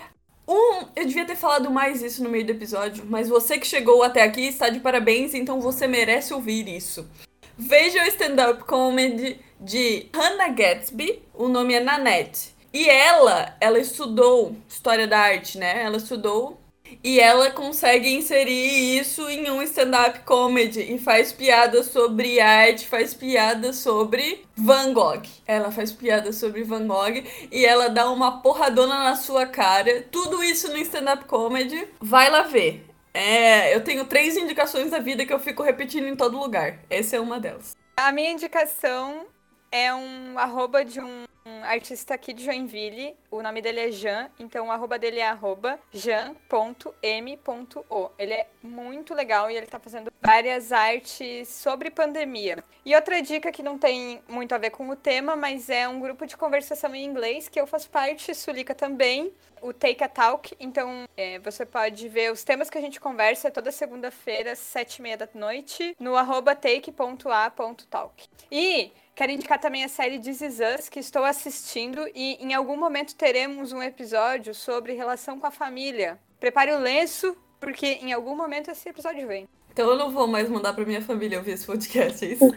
Um, 0.47 0.87
eu 0.95 1.05
devia 1.05 1.25
ter 1.25 1.35
falado 1.35 1.69
mais 1.69 2.01
isso 2.01 2.23
no 2.23 2.29
meio 2.29 2.45
do 2.45 2.51
episódio, 2.51 3.05
mas 3.07 3.29
você 3.29 3.57
que 3.57 3.65
chegou 3.65 4.03
até 4.03 4.23
aqui 4.23 4.41
está 4.41 4.67
de 4.67 4.79
parabéns, 4.79 5.33
então 5.33 5.61
você 5.61 5.87
merece 5.87 6.33
ouvir 6.33 6.67
isso. 6.67 7.07
Veja 7.57 8.03
o 8.03 8.07
stand-up 8.07 8.63
comedy 8.63 9.39
de 9.59 10.07
Hannah 10.13 10.49
Gatsby, 10.49 11.21
o 11.33 11.47
nome 11.47 11.75
é 11.75 11.79
Nanette. 11.79 12.53
E 12.73 12.89
ela, 12.89 13.55
ela 13.61 13.79
estudou 13.79 14.55
história 14.67 15.07
da 15.07 15.19
arte, 15.19 15.57
né? 15.57 15.83
Ela 15.83 15.97
estudou 15.97 16.59
e 17.03 17.19
ela 17.19 17.51
consegue 17.51 18.09
inserir 18.09 18.99
isso 18.99 19.29
em 19.29 19.49
um 19.49 19.61
stand-up 19.61 20.19
comedy 20.21 20.93
e 20.93 20.99
faz 20.99 21.31
piada 21.31 21.83
sobre 21.83 22.39
arte, 22.39 22.87
faz 22.87 23.13
piada 23.13 23.73
sobre 23.73 24.45
Van 24.55 24.93
Gogh. 24.93 25.23
Ela 25.45 25.71
faz 25.71 25.91
piada 25.91 26.31
sobre 26.31 26.63
Van 26.63 26.87
Gogh 26.87 27.23
e 27.51 27.65
ela 27.65 27.89
dá 27.89 28.09
uma 28.09 28.41
porradona 28.41 29.03
na 29.03 29.15
sua 29.15 29.45
cara. 29.45 30.05
Tudo 30.11 30.43
isso 30.43 30.67
no 30.69 30.77
stand-up 30.77 31.25
comedy. 31.25 31.87
Vai 31.99 32.29
lá 32.29 32.43
ver. 32.43 32.85
É, 33.13 33.75
eu 33.75 33.83
tenho 33.83 34.05
três 34.05 34.37
indicações 34.37 34.91
da 34.91 34.99
vida 34.99 35.25
que 35.25 35.33
eu 35.33 35.39
fico 35.39 35.63
repetindo 35.63 36.07
em 36.07 36.15
todo 36.15 36.39
lugar. 36.39 36.79
Essa 36.89 37.17
é 37.17 37.19
uma 37.19 37.39
delas. 37.39 37.75
A 37.97 38.11
minha 38.11 38.31
indicação 38.31 39.25
é 39.71 39.93
um 39.93 40.37
arroba 40.37 40.83
de 40.83 40.99
um 40.99 41.25
um 41.45 41.63
artista 41.63 42.13
aqui 42.13 42.33
de 42.33 42.43
Joinville. 42.43 43.15
O 43.29 43.41
nome 43.41 43.61
dele 43.61 43.79
é 43.79 43.91
Jean, 43.91 44.29
então 44.39 44.67
o 44.67 44.71
arroba 44.71 44.99
dele 44.99 45.19
é 45.19 45.27
arroba 45.27 45.79
jan.m.o. 45.91 46.41
Ele 48.17 48.33
é 48.33 48.47
muito 48.61 49.13
legal 49.13 49.49
e 49.49 49.57
ele 49.57 49.65
tá 49.65 49.79
fazendo 49.79 50.11
várias 50.21 50.71
artes 50.71 51.47
sobre 51.47 51.89
pandemia. 51.89 52.63
E 52.85 52.95
outra 52.95 53.21
dica 53.21 53.51
que 53.51 53.63
não 53.63 53.77
tem 53.77 54.21
muito 54.27 54.53
a 54.53 54.57
ver 54.57 54.71
com 54.71 54.89
o 54.89 54.95
tema, 54.95 55.35
mas 55.35 55.69
é 55.69 55.87
um 55.87 55.99
grupo 55.99 56.25
de 56.25 56.35
conversação 56.37 56.93
em 56.95 57.05
inglês 57.05 57.47
que 57.47 57.59
eu 57.59 57.67
faço 57.67 57.89
parte, 57.89 58.33
Sulica 58.33 58.73
também, 58.73 59.31
o 59.61 59.71
Take 59.71 60.03
a 60.03 60.09
Talk. 60.09 60.55
Então 60.59 61.07
é, 61.15 61.39
você 61.39 61.65
pode 61.65 62.07
ver 62.09 62.31
os 62.31 62.43
temas 62.43 62.69
que 62.69 62.77
a 62.77 62.81
gente 62.81 62.99
conversa 62.99 63.51
toda 63.51 63.71
segunda-feira, 63.71 64.55
sete 64.55 64.97
e 64.97 65.01
meia 65.01 65.17
da 65.17 65.27
noite, 65.33 65.95
no 65.99 66.15
arroba 66.15 66.55
take.a.talk. 66.55 68.27
E 68.51 68.91
Quero 69.21 69.33
indicar 69.33 69.59
também 69.59 69.83
a 69.83 69.87
série 69.87 70.17
This 70.17 70.41
Is 70.41 70.59
Us, 70.59 70.89
que 70.89 70.99
estou 70.99 71.23
assistindo, 71.23 72.07
e 72.15 72.43
em 72.43 72.55
algum 72.55 72.75
momento 72.75 73.15
teremos 73.15 73.71
um 73.71 73.79
episódio 73.79 74.51
sobre 74.55 74.93
relação 74.93 75.39
com 75.39 75.45
a 75.45 75.51
família. 75.51 76.19
Prepare 76.39 76.71
o 76.71 76.79
lenço, 76.79 77.37
porque 77.59 77.85
em 77.85 78.11
algum 78.11 78.35
momento 78.35 78.71
esse 78.71 78.89
episódio 78.89 79.27
vem. 79.27 79.47
Então 79.71 79.87
eu 79.91 79.95
não 79.95 80.09
vou 80.09 80.25
mais 80.25 80.49
mandar 80.49 80.73
pra 80.73 80.83
minha 80.85 81.03
família 81.03 81.37
ouvir 81.37 81.51
esse 81.51 81.67
podcast, 81.67 82.25
é 82.25 82.29
isso? 82.29 82.43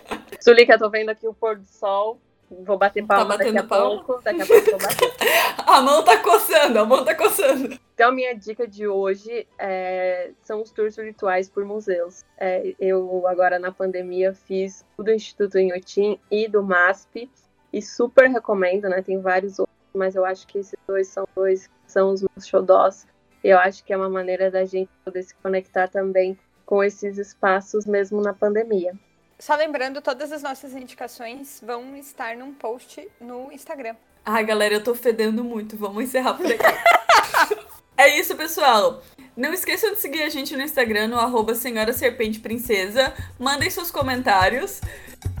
Sulica, 0.40 0.78
tô 0.78 0.88
vendo 0.88 1.08
aqui 1.08 1.26
o 1.26 1.34
pôr 1.34 1.56
do 1.56 1.66
sol. 1.66 2.20
Vou 2.50 2.78
bater 2.78 3.04
tá 3.04 3.16
palma 3.16 3.36
tá 3.36 3.44
daqui 3.44 3.58
a 3.58 3.64
palma? 3.64 4.04
pouco. 4.04 4.22
Daqui 4.22 4.42
a 4.42 4.46
pouco 4.46 4.70
vou 4.70 4.78
bater. 4.78 5.12
a 5.66 5.80
mão 5.80 6.04
tá 6.04 6.18
coçando, 6.18 6.78
a 6.78 6.84
mão 6.84 7.04
tá 7.04 7.14
coçando. 7.14 7.78
Então, 7.94 8.10
a 8.10 8.12
minha 8.12 8.34
dica 8.34 8.66
de 8.66 8.86
hoje 8.86 9.46
é, 9.58 10.30
são 10.42 10.62
os 10.62 10.70
tours 10.70 10.96
virtuais 10.96 11.48
por 11.48 11.64
museus. 11.64 12.24
É, 12.38 12.74
eu, 12.78 13.26
agora 13.26 13.58
na 13.58 13.72
pandemia, 13.72 14.32
fiz 14.32 14.84
o 14.96 15.02
do 15.02 15.10
Instituto 15.10 15.58
Inhotim 15.58 16.20
e 16.30 16.46
do 16.46 16.62
MASP. 16.62 17.30
E 17.72 17.82
super 17.82 18.30
recomendo, 18.30 18.88
né? 18.88 19.02
Tem 19.02 19.20
vários 19.20 19.58
outros, 19.58 19.76
mas 19.94 20.14
eu 20.14 20.24
acho 20.24 20.46
que 20.46 20.58
esses 20.58 20.78
dois 20.86 21.08
são 21.08 21.26
dois 21.34 21.68
são 21.86 22.12
os 22.12 22.22
meus 22.22 22.46
xodós. 22.46 23.06
Eu 23.42 23.58
acho 23.58 23.84
que 23.84 23.92
é 23.92 23.96
uma 23.96 24.08
maneira 24.08 24.50
da 24.50 24.64
gente 24.64 24.90
poder 25.04 25.22
se 25.22 25.34
conectar 25.36 25.88
também 25.88 26.38
com 26.64 26.82
esses 26.82 27.16
espaços 27.16 27.86
mesmo 27.86 28.20
na 28.20 28.32
pandemia. 28.32 28.92
Só 29.38 29.54
lembrando, 29.54 30.00
todas 30.00 30.32
as 30.32 30.42
nossas 30.42 30.72
indicações 30.74 31.60
vão 31.64 31.96
estar 31.96 32.36
num 32.36 32.54
post 32.54 33.06
no 33.20 33.52
Instagram. 33.52 33.94
Ai, 34.24 34.44
galera, 34.44 34.74
eu 34.74 34.82
tô 34.82 34.94
fedendo 34.94 35.44
muito. 35.44 35.76
Vamos 35.76 36.04
encerrar 36.04 36.34
por 36.34 36.46
aqui. 36.46 36.56
é 37.96 38.18
isso, 38.18 38.34
pessoal. 38.34 39.02
Não 39.36 39.52
esqueçam 39.52 39.92
de 39.92 40.00
seguir 40.00 40.22
a 40.22 40.30
gente 40.30 40.56
no 40.56 40.62
Instagram, 40.62 41.08
no 41.08 41.18
arroba 41.18 41.54
Senhora 41.54 41.92
Serpente 41.92 42.40
Princesa. 42.40 43.12
Mandem 43.38 43.68
seus 43.68 43.90
comentários. 43.90 44.80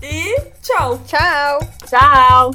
E 0.02 0.40
tchau. 0.62 1.00
Tchau. 1.06 1.60
Tchau. 1.88 2.50